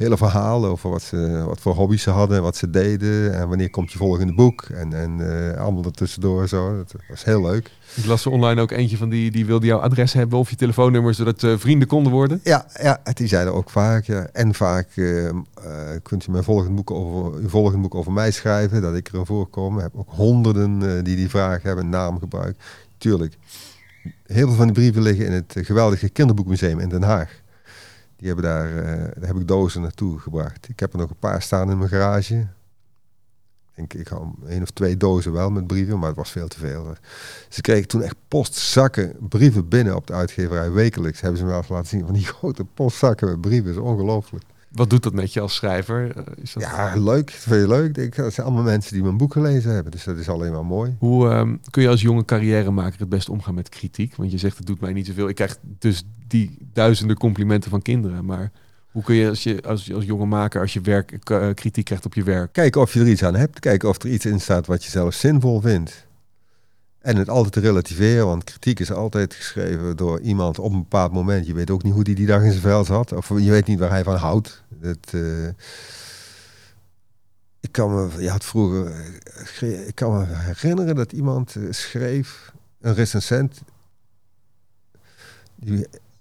[0.00, 3.70] hele verhalen over wat, ze, wat voor hobby's ze hadden, wat ze deden en wanneer
[3.70, 4.62] komt je volgende boek.
[4.62, 5.20] En, en
[5.52, 6.76] eh, allemaal ertussendoor zo.
[6.76, 7.70] Dat was heel leuk.
[7.94, 10.56] Ik las er online ook eentje van die, die wilde jouw adres hebben of je
[10.56, 12.40] telefoonnummer, zodat eh, vrienden konden worden.
[12.44, 14.04] Ja, ja, die zeiden ook vaak.
[14.04, 14.26] Ja.
[14.32, 15.30] En vaak eh,
[16.02, 19.26] kunt u mijn volgende boek over, uw volgende boek over mij schrijven, dat ik erin
[19.26, 19.76] voorkom.
[19.76, 22.56] Ik heb ook honderden die die vraag hebben, naamgebruik.
[22.98, 23.36] Tuurlijk.
[24.26, 27.40] Heel veel van die brieven liggen in het geweldige kinderboekmuseum in Den Haag.
[28.20, 30.68] Die hebben daar, eh, daar heb ik dozen naartoe gebracht.
[30.68, 32.46] Ik heb er nog een paar staan in mijn garage.
[33.74, 36.58] Ik ik had één of twee dozen wel met brieven, maar het was veel te
[36.58, 36.94] veel.
[37.48, 40.70] Ze kregen toen echt postzakken brieven binnen op de uitgeverij.
[40.70, 43.74] Wekelijks hebben ze me laten zien van die grote postzakken met brieven.
[43.74, 44.44] Dat is ongelooflijk.
[44.70, 46.16] Wat doet dat met je als schrijver?
[46.16, 46.62] Eh, Is dat...
[46.62, 47.26] Ja, leuk.
[47.26, 47.96] Dat vind je leuk.
[47.96, 49.92] Ik dat zijn allemaal mensen die mijn boek gelezen hebben.
[49.92, 50.96] Dus dat is alleen maar mooi.
[50.98, 54.16] Hoe ehm, kun je als jonge carrièremaker het best omgaan met kritiek?
[54.16, 55.28] Want je zegt het doet mij niet zoveel.
[55.28, 58.24] Ik krijg dus die duizenden complimenten van kinderen.
[58.24, 58.50] Maar
[58.90, 62.06] hoe kun je als je als, als jonge maker, als je werk, eh, kritiek krijgt
[62.06, 62.52] op je werk?
[62.52, 63.60] Kijken of je er iets aan hebt.
[63.60, 66.08] Kijken of er iets in staat wat je zelf zinvol vindt.
[67.00, 71.12] En het altijd te relativeren, want kritiek is altijd geschreven door iemand op een bepaald
[71.12, 71.46] moment.
[71.46, 73.12] Je weet ook niet hoe die die dag in zijn vel zat.
[73.12, 74.62] Of je weet niet waar hij van houdt.
[74.80, 75.46] Het, eh,
[77.60, 78.92] ik kan me, je had vroeger,
[79.60, 83.60] eh, ik kan me herinneren dat iemand eh, schreef, een recensent.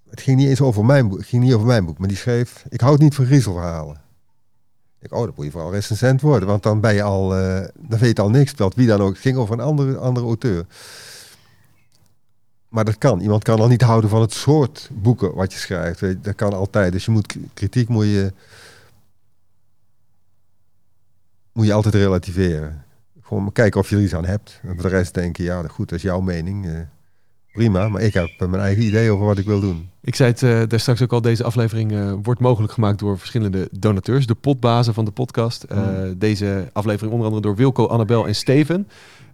[0.10, 2.18] Het ging niet eens over mijn boek, het ging niet over mijn boek, maar die
[2.18, 4.02] schreef, ik houd niet van griezelverhalen.
[5.02, 8.00] Ik, oh, dan moet je vooral recensent worden, want dan ben je al, eh, dan
[8.00, 8.50] weet je al niks.
[8.50, 10.66] Terwijl wie dan ook, het ging over een andere, andere auteur.
[12.70, 13.20] Maar dat kan.
[13.20, 16.24] Iemand kan al niet houden van het soort boeken wat je schrijft.
[16.24, 16.92] Dat kan altijd.
[16.92, 18.34] Dus je moet kritiek moet je,
[21.52, 22.84] moet je altijd relativeren.
[23.22, 24.60] Gewoon kijken of je er iets aan hebt.
[24.64, 26.88] En voor de rest denken, ja, goed, dat is jouw mening.
[27.50, 29.90] Eh, prima, maar ik heb mijn eigen idee over wat ik wil doen.
[30.02, 33.18] Ik zei het eh, daar straks ook al, deze aflevering eh, wordt mogelijk gemaakt door
[33.18, 34.26] verschillende donateurs.
[34.26, 35.64] De potbazen van de podcast.
[35.64, 35.78] Eh,
[36.18, 38.88] Deze aflevering onder andere door Wilco, Annabel en Steven.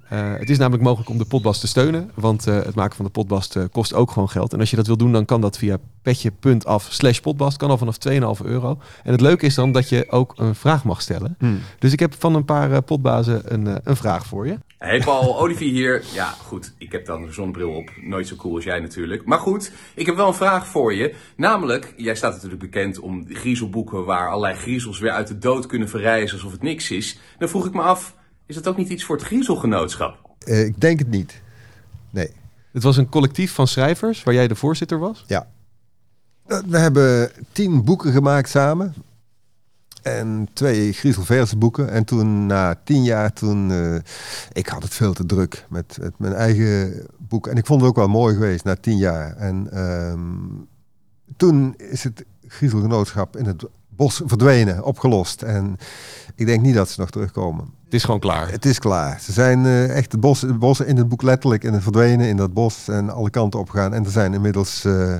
[0.09, 3.05] Eh, het is namelijk mogelijk om de potbast te steunen, want eh, het maken van
[3.05, 4.53] de potbast eh, kost ook gewoon geld.
[4.53, 7.78] En als je dat wil doen, dan kan dat via petje.af slash potbast, kan al
[7.78, 8.80] vanaf 2,5 euro.
[9.03, 11.38] En het leuke is dan dat je ook een vraag mag stellen.
[11.80, 14.57] Dus ik heb van een paar eh, potbazen een, eh, een vraag voor je.
[14.86, 16.03] Hey Paul, Olivier hier.
[16.13, 17.91] Ja, goed, ik heb dan een zonnebril op.
[18.01, 19.25] Nooit zo cool als jij natuurlijk.
[19.25, 21.15] Maar goed, ik heb wel een vraag voor je.
[21.38, 25.89] Namelijk, jij staat natuurlijk bekend om griezelboeken waar allerlei griezels weer uit de dood kunnen
[25.89, 27.19] verrijzen alsof het niks is.
[27.38, 28.15] Dan vroeg ik me af,
[28.45, 30.29] is dat ook niet iets voor het griezelgenootschap?
[30.39, 31.41] Eh, ik denk het niet.
[32.09, 32.29] Nee.
[32.71, 35.23] Het was een collectief van schrijvers waar jij de voorzitter was.
[35.27, 35.47] Ja.
[36.47, 38.93] Eh, We hebben tien boeken gemaakt samen.
[40.06, 41.89] En twee griezelverse boeken.
[41.89, 43.72] En toen na tien jaar, toen...
[43.72, 43.95] eh,
[44.51, 47.47] ik had het veel te druk met, met mijn eigen boek.
[47.47, 49.36] En ik vond het ook wel mooi geweest na tien jaar.
[49.36, 50.20] En ehm,
[51.38, 55.41] toen is het griezelgenootschap in het bos verdwenen, opgelost.
[55.41, 55.78] En
[56.36, 57.66] ik denk niet dat ze nog terugkomen.
[57.84, 58.51] Het is gewoon klaar.
[58.51, 59.20] Het is klaar.
[59.22, 62.28] Ze zijn eh, echt het bos, het bos in het boek letterlijk in het verdwenen
[62.28, 63.93] in dat bos en alle kanten opgegaan.
[63.93, 65.16] En er zijn inmiddels eh,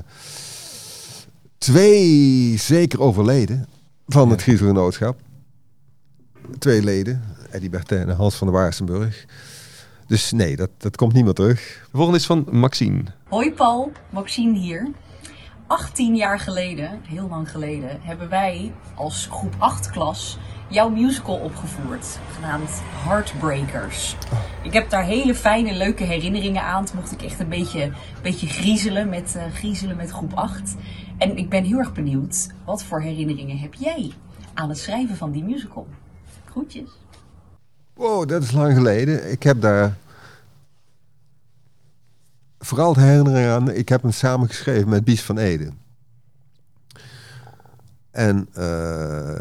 [1.58, 3.74] twee zeker overleden
[4.06, 5.20] van het Griezelgenootschap.
[6.58, 9.24] Twee leden, Eddie Bertin en Hans van der Waarsenburg.
[10.06, 11.86] Dus nee, dat, dat komt niet meer terug.
[11.90, 13.04] De volgende is van Maxine.
[13.28, 14.90] Hoi Paul, Maxine hier.
[15.66, 20.38] 18 jaar geleden, heel lang geleden, hebben wij als groep 8 klas
[20.68, 24.16] jouw musical opgevoerd, genaamd Heartbreakers.
[24.62, 26.84] Ik heb daar hele fijne, leuke herinneringen aan.
[26.84, 27.92] Toen mocht ik echt een beetje,
[28.22, 30.76] beetje griezelen, met, eh, griezelen met groep 8.
[31.18, 34.12] En ik ben heel erg benieuwd, wat voor herinneringen heb jij
[34.54, 35.86] aan het schrijven van die musical?
[36.44, 36.90] Groetjes.
[37.94, 39.30] Wow, dat is lang geleden.
[39.30, 39.96] Ik heb daar
[42.58, 43.70] vooral de herinnering aan.
[43.70, 45.70] Ik heb hem samen geschreven met Bies van Ede.
[48.10, 49.34] En eh,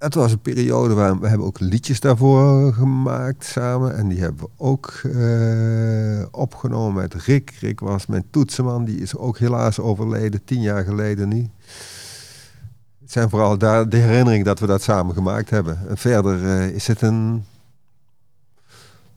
[0.00, 3.96] het was een periode waar we hebben ook liedjes daarvoor gemaakt samen.
[3.96, 7.50] En die hebben we ook eh, opgenomen met Rick.
[7.60, 8.84] Rick was mijn toetsenman.
[8.84, 11.48] Die is ook helaas overleden, tien jaar geleden nu.
[13.00, 15.88] Het zijn vooral daar de herinnering dat we dat samen gemaakt hebben.
[15.88, 17.44] En verder eh, is het een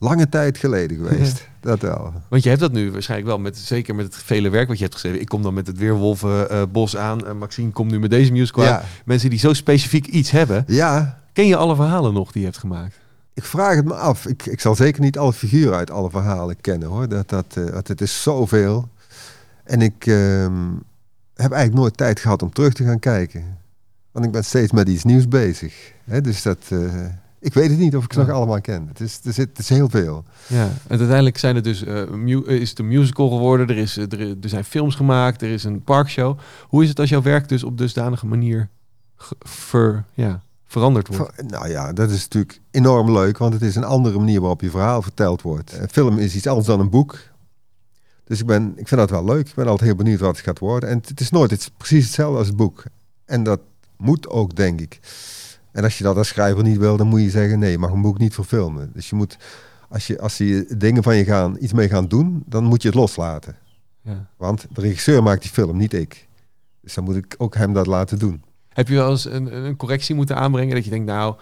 [0.03, 1.47] lange tijd geleden geweest.
[1.59, 2.13] Dat wel.
[2.29, 4.83] Want je hebt dat nu waarschijnlijk wel, met, zeker met het vele werk wat je
[4.83, 5.21] hebt geschreven.
[5.21, 7.27] Ik kom dan met het Weerwolvenbos aan.
[7.27, 8.63] en Maxime komt nu met deze musical.
[8.63, 8.83] Ja.
[9.05, 10.63] Mensen die zo specifiek iets hebben.
[10.67, 12.95] ja, Ken je alle verhalen nog die je hebt gemaakt?
[13.33, 14.25] ik vraag het me af.
[14.25, 17.07] Ik, ik zal zeker niet alle figuren uit alle verhalen kennen hoor.
[17.07, 18.89] Dat, dat, eh, want het is zoveel.
[19.63, 20.71] En ik ehm,
[21.35, 23.57] heb eigenlijk nooit tijd gehad om terug te gaan kijken.
[24.11, 25.91] Want ik ben steeds met iets nieuws bezig.
[26.03, 26.21] Hè?
[26.21, 26.79] Dus dat, eh,
[27.43, 28.25] ik weet het niet of ik ze Ja.
[28.25, 28.87] nog allemaal ken.
[28.87, 30.23] Het is, er zit, het is heel veel.
[30.47, 33.67] Ja, en uiteindelijk zijn het dus, eh, eh, is het een musical geworden.
[33.67, 35.41] Er, is, eh, er, er zijn films gemaakt.
[35.41, 36.37] Er is een parkshow.
[36.67, 38.69] Hoe is het als jouw werk dus op dusdanige manier
[39.39, 41.43] ver, ja, veranderd wordt?
[41.49, 44.69] Nou ja, dat is natuurlijk enorm leuk, want het is een andere manier waarop je
[44.69, 45.77] verhaal verteld wordt.
[45.79, 47.17] Een film is iets anders dan een boek.
[48.25, 49.47] Dus ik, ben, ik vind dat wel leuk.
[49.47, 50.89] Ik ben altijd heel benieuwd wat het gaat worden.
[50.89, 52.83] En het, het is nooit het is precies hetzelfde als het boek.
[53.25, 53.59] En dat
[53.97, 54.99] moet ook, denk ik.
[55.73, 58.01] En als je dat als schrijver niet wil, dan moet je zeggen: nee, mag een
[58.01, 58.91] boek niet verfilmen.
[58.93, 59.37] Dus je moet,
[59.89, 62.87] als je, als je dingen van je gaan, iets mee gaan doen, dan moet je
[62.87, 63.55] het loslaten.
[64.01, 64.27] Ja.
[64.37, 66.27] Want de regisseur maakt die film, niet ik.
[66.81, 68.43] Dus dan moet ik ook hem dat laten doen.
[68.69, 71.35] Heb je wel eens een, een correctie moeten aanbrengen dat je denkt, nou,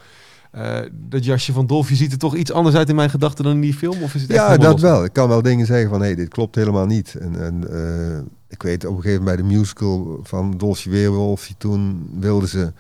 [0.52, 3.54] eh, dat jasje van Dolfje ziet er toch iets anders uit in mijn gedachten dan
[3.54, 4.02] in die film?
[4.04, 4.82] Of is het echt Ja, dat los?
[4.82, 5.04] wel.
[5.04, 7.16] Ik kan wel dingen zeggen van, hé, hey, dit klopt helemaal niet.
[7.16, 11.52] En, en eh, ik weet op een gegeven moment bij de musical van Dolce Weerwolf,
[11.58, 12.74] toen wilden ze,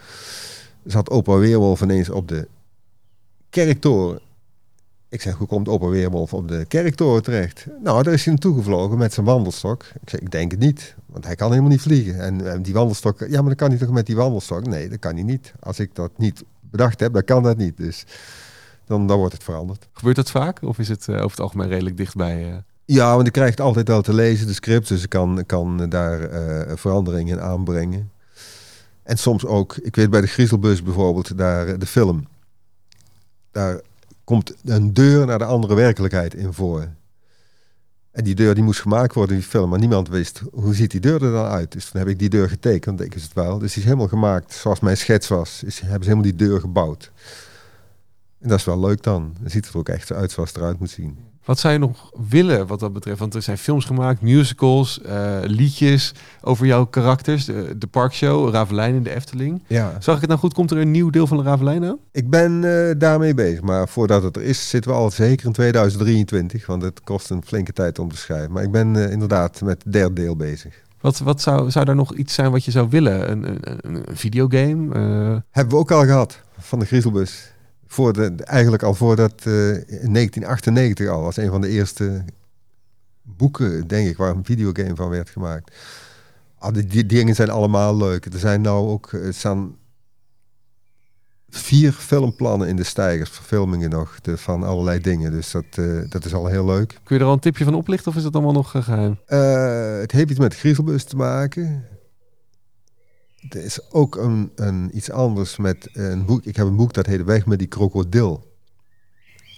[0.86, 2.48] zat opa Weerwolf ineens op de
[3.50, 4.20] kerktoren.
[5.10, 7.66] Ik zeg, hoe komt opa Weerwolf op de kerktoren terecht?
[7.84, 9.84] Nou, daar is hij naartoe gevlogen met zijn wandelstok.
[10.02, 12.20] Ik zeg, ik denk het niet, want hij kan helemaal niet vliegen.
[12.20, 14.68] En, en die wandelstok, ja, maar dan kan hij toch met die wandelstok?
[14.68, 15.54] Nee, dat kan hij niet.
[15.60, 17.78] Als ik dat niet bedacht heb, dan kan dat niet.
[17.78, 18.06] Dus
[18.86, 19.88] dan, dan wordt het veranderd.
[19.94, 20.62] Gebeurt dat vaak?
[20.64, 22.50] Of is het eh, over het algemeen redelijk dichtbij?
[22.50, 22.56] eh?
[22.86, 24.88] Ja, want ik krijg het altijd wel te lezen, de script.
[24.88, 28.12] Dus ik kan, kan daar eh, veranderingen in aanbrengen.
[29.04, 32.28] En soms ook, ik weet bij de Griezelbus bijvoorbeeld, daar eh, de film.
[33.52, 33.82] Daar
[34.24, 36.88] komt een deur naar de andere werkelijkheid in voor.
[38.12, 40.92] En die deur die moest gemaakt worden in die film, maar niemand wist hoe ziet
[40.92, 41.72] die deur er dan uit.
[41.72, 43.58] Dus toen heb ik die deur getekend, denk ik het wel.
[43.60, 45.64] Dus die is helemaal gemaakt zoals mijn schets was.
[45.64, 47.12] Is, hebben ze helemaal die deur gebouwd.
[48.40, 49.36] En dat is wel leuk dan.
[49.40, 51.31] Dan ziet het er ook echt uit zoals het eruit moet zien.
[51.46, 53.20] Wat zou je nog willen wat dat betreft?
[53.20, 57.46] Want er zijn films gemaakt, musicals, eh, liedjes over jouw karakters.
[57.46, 59.64] De, de Parkshow, Ravelijn in de Efteling.
[59.68, 59.96] Ja.
[60.00, 60.54] Zag ik het nou goed?
[60.54, 61.98] Komt er een nieuw deel van de Ravelijn aan?
[62.12, 65.52] Ik ben eh, daarmee bezig, maar voordat het er is, zitten we al zeker in
[65.52, 68.52] 2023, want het kost een flinke tijd om te schrijven.
[68.52, 70.82] Maar ik ben eh, inderdaad met het derde deel bezig.
[71.02, 73.32] Wat, wat zou, zou daar nog iets zijn wat je zou willen?
[73.32, 74.94] Een, een, een, videogame?
[75.52, 77.51] Hebben we ook al gehad van de Griezelbus.
[77.92, 82.26] Voor de, eigenlijk al voordat eh, in 1998 al, was een van de eerste
[83.22, 85.76] boeken, denk ik, waar een videogame van werd gemaakt.
[86.58, 88.26] Ah, die, die dingen zijn allemaal leuk.
[88.26, 89.76] Er zijn nou ook, er staan
[91.50, 95.32] vier filmplannen in de stijgers, verfilmingen nog, de, van allerlei dingen.
[95.32, 97.00] Dus dat, eh, dat is al heel leuk.
[97.04, 99.20] kun je er al een tipje van oplichten of is het allemaal nog eh, geheim?
[99.26, 101.86] Eh, het heeft iets met griezelbus te maken.
[103.54, 106.46] Er is ook een, een, iets anders met een boek.
[106.46, 108.50] Ik heb een boek dat heet Weg met die krokodil.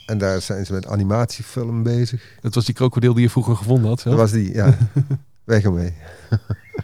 [0.05, 2.37] En daar zijn ze met animatiefilm bezig.
[2.41, 4.03] Dat was die krokodil die je vroeger gevonden had.
[4.03, 4.19] Dat Zo?
[4.19, 4.77] was die, ja.
[5.43, 5.93] Weg ermee.
[6.29, 6.39] Er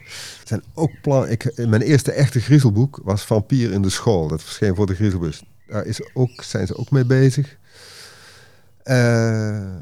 [0.44, 1.32] zijn ook plannen.
[1.32, 4.28] Ik, mijn eerste echte griezelboek was Vampier in de school.
[4.28, 5.44] Dat verscheen voor de griezelbus.
[5.68, 7.58] Daar is ook, zijn ze ook mee bezig.
[8.84, 9.76] Eh,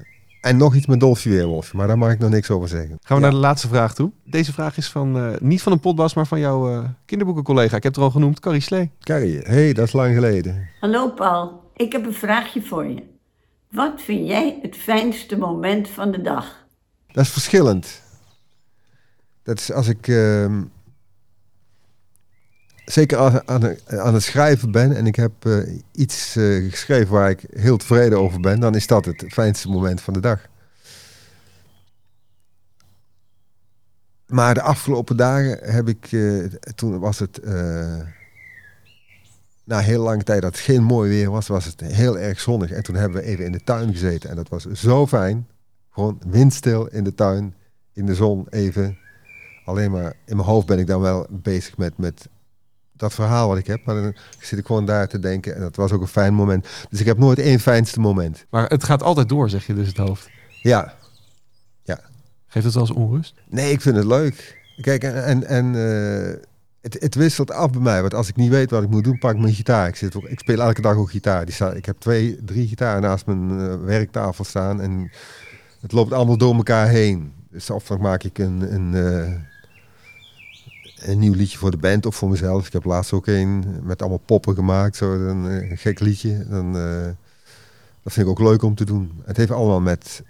[0.47, 1.73] en nog iets met Dolfje Weerwolf.
[1.73, 2.89] Maar daar mag ik nog niks over zeggen.
[2.89, 3.19] Gaan we Ja.
[3.19, 4.11] naar de laatste vraag toe.
[4.23, 7.75] Deze vraag is van, eh, niet van een potbas, maar van jouw eh, kinderboekencollega.
[7.75, 8.91] Ik heb het er al genoemd, Carrie Slee.
[8.99, 10.69] Carrie, hey, dat is lang geleden.
[10.79, 13.03] Hallo Paul, ik heb een vraagje voor je.
[13.71, 16.65] Wat vind jij het fijnste moment van de dag?
[17.11, 18.01] Dat is verschillend.
[19.43, 20.07] Dat is als ik.
[20.07, 20.61] ehm,
[22.91, 25.57] zeker als, aan, aan het schrijven ben en ik heb eh,
[25.91, 30.01] iets eh, geschreven waar ik heel tevreden over ben, dan is dat het fijnste moment
[30.01, 30.47] van de dag.
[34.27, 36.43] Maar de afgelopen dagen heb ik, eh,
[36.75, 37.39] toen was het,
[39.63, 42.71] na heel lange tijd dat het geen mooi weer was, was het heel erg zonnig.
[42.71, 45.47] En toen hebben we even in de tuin gezeten en dat was zo fijn.
[45.89, 47.55] Gewoon windstil in de tuin,
[47.93, 48.97] in de zon even.
[49.65, 52.27] Alleen maar in mijn hoofd ben ik dan wel bezig met, met
[52.97, 53.85] dat verhaal wat ik heb.
[53.85, 56.67] Maar dan zit ik gewoon daar te denken en dat was ook een fijn moment.
[56.89, 58.45] Dus ik heb nooit één fijnste moment.
[58.49, 60.29] Maar het gaat altijd door, zeg je dus het hoofd.
[60.61, 60.93] Ja,
[62.47, 63.33] Geeft het wel eens onrust?
[63.49, 64.61] nee, ik vind het leuk.
[64.81, 66.41] Kijk, en, en, eh,
[66.81, 68.01] het, het wisselt af bij mij.
[68.01, 69.87] Want als ik niet weet wat ik moet doen, pak ik mijn gitaar.
[69.87, 71.45] Ik, zit ook, ik speel elke dag ook gitaar.
[71.45, 74.81] Die staat, ik heb twee, drie gitaren naast mijn eh, werktafel staan.
[74.81, 75.11] En
[75.81, 77.33] het loopt allemaal door elkaar heen.
[77.49, 79.33] Dus of dan maak ik een, een, eh,
[80.99, 82.67] een nieuw liedje voor de band of voor mezelf.
[82.67, 84.95] Ik heb laatst ook een met allemaal poppen gemaakt.
[84.95, 86.45] Zo, een, eh, gek liedje.
[86.49, 87.05] Dan, eh,
[88.03, 89.11] Dat vind ik ook leuk om te doen.
[89.25, 90.23] Het heeft allemaal met,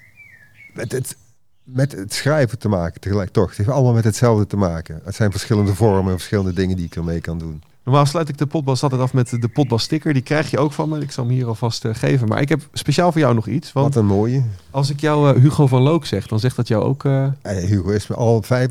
[0.74, 1.15] met, het,
[1.63, 3.47] met het schrijven te maken tegelijk toch.
[3.47, 5.01] Het heeft allemaal met hetzelfde te maken.
[5.03, 7.63] Het zijn verschillende vormen, verschillende dingen die ik ermee kan doen.
[7.84, 10.13] Normaal sluit ik de potbas altijd af met de potbas sticker.
[10.13, 10.99] Die krijg je ook van me.
[10.99, 12.28] Ik zal hem hier alvast eh, geven.
[12.28, 13.74] Maar ik heb speciaal voor jou nog iets.
[13.74, 14.43] Want Wat een mooie.
[14.72, 17.03] als ik jou Hugo van Look zeg, dan zegt dat jou ook...
[17.43, 18.70] Hugo is al vijf,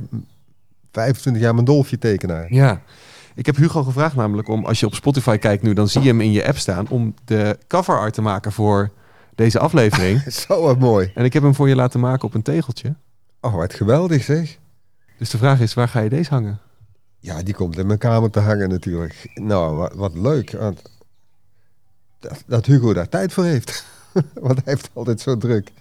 [0.97, 2.53] 25 jaar mijn dolfje tekenaar.
[2.53, 2.83] ja.
[3.35, 6.09] Ik heb Hugo gevraagd namelijk om, als je op Spotify kijkt nu, dan zie je
[6.09, 8.91] hem in je app staan, om de cover art te maken voor
[9.35, 10.23] deze aflevering.
[10.47, 11.11] Zo wat mooi.
[11.15, 12.95] en ik heb hem voor je laten maken op een tegeltje.
[13.41, 14.59] Oh, wat geweldig zeg.
[15.19, 16.59] Dus de vraag is, waar ga je deze hangen?
[17.19, 19.31] Ja, die komt in mijn kamer te hangen natuurlijk.
[19.35, 20.51] Nou, wat, wat leuk.
[22.21, 23.85] Dat, dat Hugo daar tijd voor heeft.
[24.47, 25.73] want hij heeft altijd zo druk.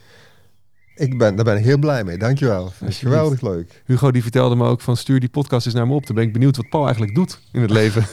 [0.95, 2.17] Ik ben, daar ben ik heel blij mee.
[2.17, 2.71] Dankjewel.
[2.79, 3.81] Dat is geweldig leuk.
[3.85, 6.07] Hugo die vertelde me ook van stuur die podcast eens naar me op.
[6.07, 8.05] Dan ben ik benieuwd wat Paul eigenlijk doet in het leven.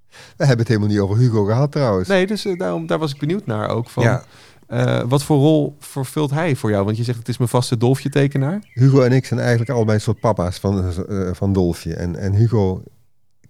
[0.36, 2.08] We hebben het helemaal niet over Hugo gehad trouwens.
[2.08, 3.88] nee, dus eh, daarom, daar was ik benieuwd naar ook.
[3.90, 4.24] Van, Ja,
[4.66, 6.84] eh, wat voor rol vervult hij voor jou?
[6.84, 8.70] Want je zegt het is mijn vaste dolfje tekenaar.
[8.72, 11.94] Hugo en ik zijn eigenlijk allebei een soort papa's van, eh, van Dolfje.
[11.94, 12.82] En, en Hugo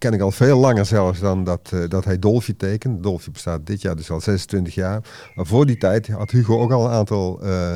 [0.03, 3.03] ken ik al veel langer zelfs dan dat, eh, dat hij Dolfje tekent.
[3.03, 5.01] Dolfje bestaat dit jaar dus al 26 jaar.
[5.35, 7.75] Maar voor die tijd had Hugo ook al een aantal eh,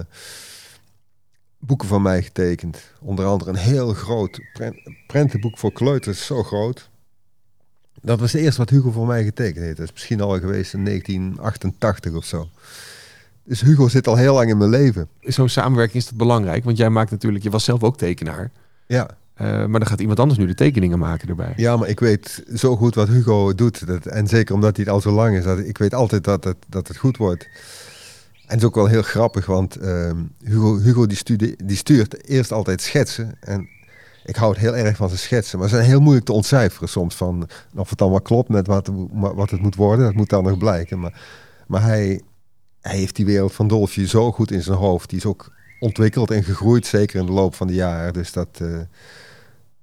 [1.59, 2.79] boeken van mij getekend.
[3.01, 6.89] Onder andere een heel groot pren- prentenboek voor kleuters, zo groot.
[8.03, 9.77] Dat was het eerste wat Hugo voor mij getekend heeft.
[9.77, 12.49] Dat is misschien al geweest in 1988 of zo.
[13.45, 15.09] Dus Hugo zit al heel lang in mijn leven.
[15.21, 16.65] Zo'n samenwerking is dat belangrijk.
[16.65, 18.51] Want jij maakt natuurlijk, je was zelf ook tekenaar.
[18.87, 19.17] Ja.
[19.37, 21.53] Eh, maar dan gaat iemand anders nu de tekeningen maken erbij.
[21.57, 23.87] Ja, maar ik weet zo goed wat Hugo doet.
[23.87, 25.45] Dat, en zeker omdat hij het al zo lang is.
[25.45, 27.49] Dat, ik weet altijd dat het, dat het goed wordt.
[28.33, 32.53] En het is ook wel heel grappig, want ehm, Hugo, Hugo die, die stuurt eerst
[32.53, 33.35] altijd schetsen.
[33.41, 33.69] En
[34.25, 35.59] ik hou het heel erg van zijn schetsen.
[35.59, 37.15] Maar ze zijn heel moeilijk te ontcijferen soms.
[37.15, 40.45] Van, of het dan wel klopt met wat, wat het moet worden, dat moet dan
[40.45, 41.01] nog blijken.
[41.01, 41.21] Maar,
[41.67, 42.21] maar hij,
[42.81, 45.09] hij heeft die wereld van Dolfje zo goed in zijn hoofd.
[45.09, 48.13] Die is ook ontwikkeld en gegroeid, zeker in de loop van de jaren.
[48.13, 48.49] Dus dat...
[48.53, 48.79] eh,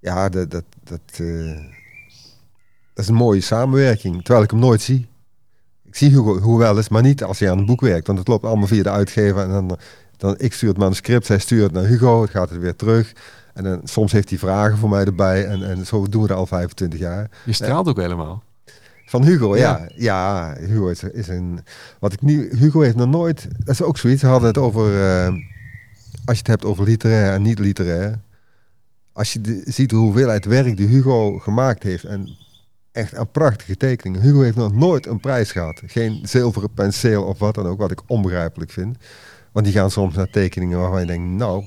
[0.04, 1.56] ja, dat, dat, dat, eh,
[2.94, 4.24] dat is een mooie samenwerking.
[4.24, 5.08] Terwijl ik hem nooit zie.
[5.86, 8.08] Ik zie Hugo, Hugo wel eens, maar niet als hij aan een boek werkt.
[8.08, 9.42] Want het loopt allemaal via de uitgever.
[9.42, 9.78] En dan,
[10.18, 12.22] dan ik stuur het manuscript, hij stuurt het naar Hugo.
[12.22, 13.14] Het gaat het weer terug.
[13.54, 15.46] En dan, soms heeft hij vragen voor mij erbij.
[15.46, 17.30] En, en zo doen we dat al 25 jaar.
[17.46, 18.44] Je straalt ook helemaal.
[19.06, 19.78] Van Hugo, Ja.
[19.96, 20.54] ja.
[20.56, 21.60] Ja, Hugo is, is een...
[22.00, 22.50] Wat ik nu...
[22.58, 23.48] Hugo heeft nog nooit...
[23.58, 24.22] Dat is ook zoiets.
[24.22, 25.02] We hadden het over...
[25.04, 25.28] eh,
[26.26, 28.20] als je het hebt over literair en niet literair.
[29.14, 32.04] Als je de- ziet de hoeveelheid werk die Hugo gemaakt heeft.
[32.04, 32.38] En
[32.92, 34.22] echt aan prachtige tekeningen.
[34.22, 35.82] Hugo heeft nog nooit een prijs gehad.
[35.86, 37.80] Geen zilveren penseel of wat dan ook.
[37.80, 38.98] Wat ik onbegrijpelijk vind.
[39.52, 41.30] Want die gaan soms naar tekeningen waarvan je denkt...
[41.30, 41.66] Nou,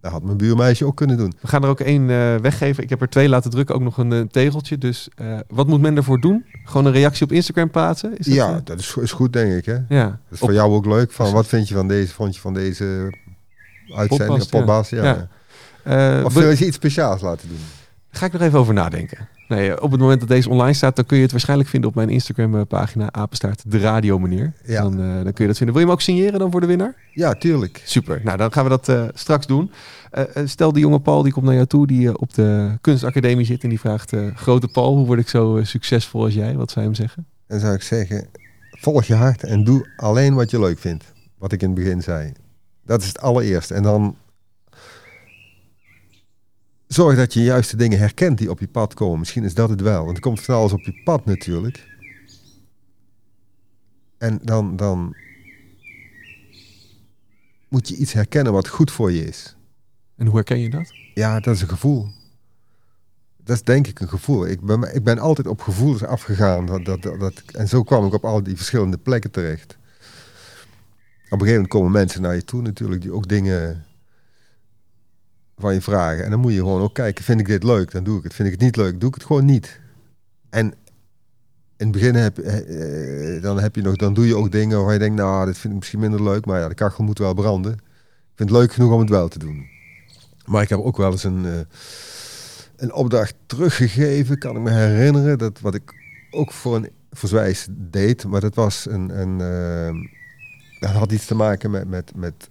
[0.00, 1.32] dat had mijn buurmeisje ook kunnen doen.
[1.40, 2.82] We gaan er ook één eh, weggeven.
[2.82, 4.78] Ik heb er twee laten drukken, ook nog een eh, tegeltje.
[4.78, 6.44] Dus eh, wat moet men ervoor doen?
[6.64, 8.18] Gewoon een reactie op Instagram plaatsen?
[8.18, 9.64] Is dat, ja, dat is, is goed denk ik.
[9.64, 9.74] Hè?
[9.74, 10.20] Dat ja.
[10.30, 11.12] is Op- voor jou ook leuk.
[11.12, 12.84] Van, wat vind je van deze, vond je van deze
[13.94, 14.28] uitzending?
[14.50, 14.56] Ja.
[14.60, 14.66] ja.
[14.96, 15.02] Ja.
[15.04, 15.28] ja.
[15.82, 17.58] Eh, Of wil je iets speciaals laten doen?
[18.14, 19.28] ga ik nog even over nadenken.
[19.48, 21.88] Nee, eh, op het moment dat deze online staat, dan kun je het waarschijnlijk vinden
[21.90, 24.52] op mijn Instagram pagina apenstaart de radio meneer.
[24.66, 24.82] Ja.
[24.82, 25.66] Dan, eh, dan kun je dat vinden.
[25.74, 26.94] Wil je hem ook signeren dan voor de winnaar?
[27.12, 27.82] Ja, tuurlijk.
[27.84, 28.20] Super.
[28.24, 29.70] Nou, dan gaan we dat eh, straks doen.
[30.10, 32.78] Eh, eh, stel die jonge Paul die komt naar jou toe, die eh, op de
[32.80, 36.34] kunstacademie zit en die vraagt: eh, Grote Paul, hoe word ik zo eh, succesvol als
[36.34, 36.54] jij?
[36.56, 37.26] Wat zou je hem zeggen?
[37.46, 38.26] Dan zou ik zeggen,
[38.70, 41.04] volg je hart en doe alleen wat je leuk vindt.
[41.38, 42.32] Wat ik in het begin zei.
[42.86, 43.74] Dat is het allereerste.
[43.74, 44.16] En dan
[46.92, 49.18] zorg dat je juist de dingen herkent die op je pad komen.
[49.18, 50.04] Misschien is dat het wel.
[50.04, 51.86] Want er komt van alles op je pad natuurlijk.
[54.18, 55.16] En dan, dan
[57.68, 59.56] moet je iets herkennen wat goed voor je is.
[60.16, 60.94] En hoe herken je dat?
[61.14, 62.06] Ja, dat is een gevoel.
[63.44, 64.46] Dat is denk ik een gevoel.
[64.46, 66.66] Ik ben, ik ben altijd op gevoelens afgegaan.
[66.66, 69.76] Dat, dat, dat, dat- en zo kwam ik op al die verschillende plekken terecht.
[71.24, 73.84] Op een gegeven moment komen mensen naar je toe natuurlijk, die ook dingen
[75.62, 76.24] van je vragen.
[76.24, 78.34] En dan moet je gewoon ook kijken, vind ik dit leuk, dan doe ik het.
[78.34, 79.80] Vind ik het niet leuk, doe ik het gewoon niet.
[80.50, 80.66] En
[81.76, 84.76] in het begin heb, eh, eh, dan heb je nog, dan doe je ook dingen
[84.76, 87.18] waarvan je denkt, nou, dit vind ik misschien minder leuk, maar ja, de kachel moet
[87.18, 87.72] wel branden.
[87.72, 89.66] Ik vind het leuk genoeg om het wel te doen.
[90.44, 91.60] Maar ik heb ook wel eens een, eh,
[92.76, 95.38] een opdracht teruggegeven, kan ik me herinneren.
[95.38, 95.94] Dat wat ik
[96.30, 98.26] ook voor een verzwijs deed.
[98.26, 99.20] Maar dat was een.
[99.20, 100.10] een eh,
[100.80, 102.50] dat had iets te maken met, met, met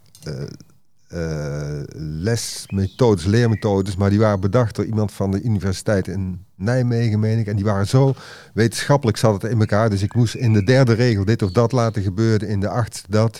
[1.94, 3.96] lesmethodes, leermethodes.
[3.96, 7.48] Maar die waren bedacht door iemand van de universiteit in Nijmegen, meen ik.
[7.48, 8.14] En die waren zo
[8.54, 9.90] wetenschappelijk zat het in elkaar.
[9.90, 12.48] Dus ik moest in de derde regel dit of dat laten gebeuren.
[12.48, 13.40] In de achtste dat.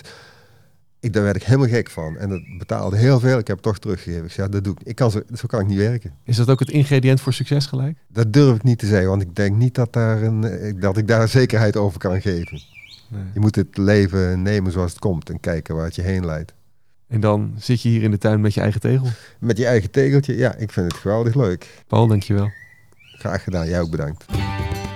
[1.00, 2.16] Ik, daar werd ik helemaal gek van.
[2.16, 3.38] En dat betaalde heel veel.
[3.38, 4.24] Ik heb het toch teruggegeven.
[4.24, 4.86] Ik zei, ja, dat doe ik.
[4.86, 6.14] ik kan zo, zo kan ik niet werken.
[6.24, 7.98] Is dat ook het ingrediënt voor succes gelijk?
[8.08, 10.96] Dat durf ik niet te zeggen, want ik denk niet dat, daar een, eh, dat
[10.96, 12.60] ik daar zekerheid over kan geven.
[13.08, 13.22] Nee.
[13.34, 16.54] Je moet het leven nemen zoals het komt en kijken waar het je heen leidt.
[17.12, 19.06] En dan zit je hier in de tuin met je eigen tegel.
[19.38, 21.82] Met je eigen tegeltje, ja, ik vind het geweldig leuk.
[21.86, 22.50] Paul, dankjewel.
[23.18, 24.24] Graag gedaan, jij ook bedankt.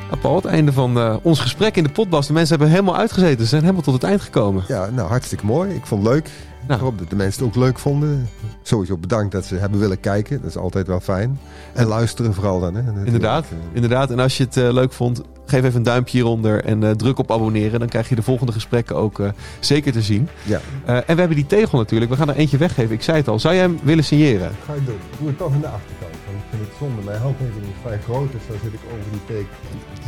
[0.07, 2.27] Nou, Paul, het einde van eh, ons gesprek in de potbas.
[2.27, 3.43] De mensen hebben helemaal uitgezeten.
[3.43, 4.65] Ze zijn helemaal tot het eind gekomen.
[4.69, 5.75] Ja, nou hartstikke mooi.
[5.75, 6.31] Ik vond het leuk.
[6.67, 6.79] Nou.
[6.81, 8.29] Ik hoop dat de mensen het ook leuk vonden.
[8.63, 10.41] Sowieso bedankt dat ze hebben willen kijken.
[10.41, 11.39] Dat is altijd wel fijn.
[11.73, 12.75] En luisteren vooral dan.
[12.75, 13.07] Hè, natuurlijk.
[13.07, 14.11] Inderdaad, Eh, inderdaad.
[14.11, 17.19] En als je het eh, leuk vond, geef even een duimpje hieronder en eh, druk
[17.19, 17.79] op abonneren.
[17.79, 19.29] Dan krijg je de volgende gesprekken ook eh,
[19.61, 20.29] zeker te zien.
[20.43, 22.11] Ja, Eh, en we hebben die tegel natuurlijk.
[22.11, 22.95] We gaan er eentje weggeven.
[22.95, 23.39] Ik zei het al.
[23.39, 24.51] Zou jij hem willen signeren?
[24.67, 24.97] ga ik doen.
[25.19, 26.15] Doe het toch in de achterkant.
[26.27, 27.03] Want ik vind het zonde.
[27.03, 28.33] Mijn handtekening is vrij groot.
[28.33, 29.47] Dus dan zit ik over die, teken...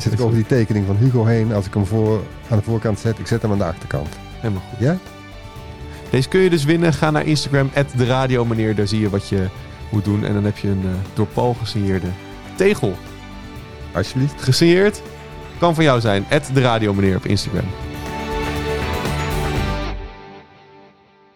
[0.00, 1.52] zit ik over die tekening van Hugo heen.
[1.52, 4.08] Als ik hem voor, aan de voorkant zet, ik zet hem aan de achterkant.
[4.40, 4.78] Helemaal goed.
[4.78, 4.96] Ja?
[6.10, 6.92] Deze kun je dus winnen.
[6.92, 8.74] Ga naar Instagram, de radio meneer.
[8.74, 9.46] Daar zie je wat je
[9.90, 10.24] moet doen.
[10.24, 12.08] En dan heb je een eh, door Paul gesigneerde
[12.56, 12.96] tegel.
[13.92, 14.42] Alsjeblieft.
[14.42, 15.02] Gesigneerd.
[15.58, 16.26] Kan van jou zijn.
[16.54, 17.64] de radio meneer op Instagram.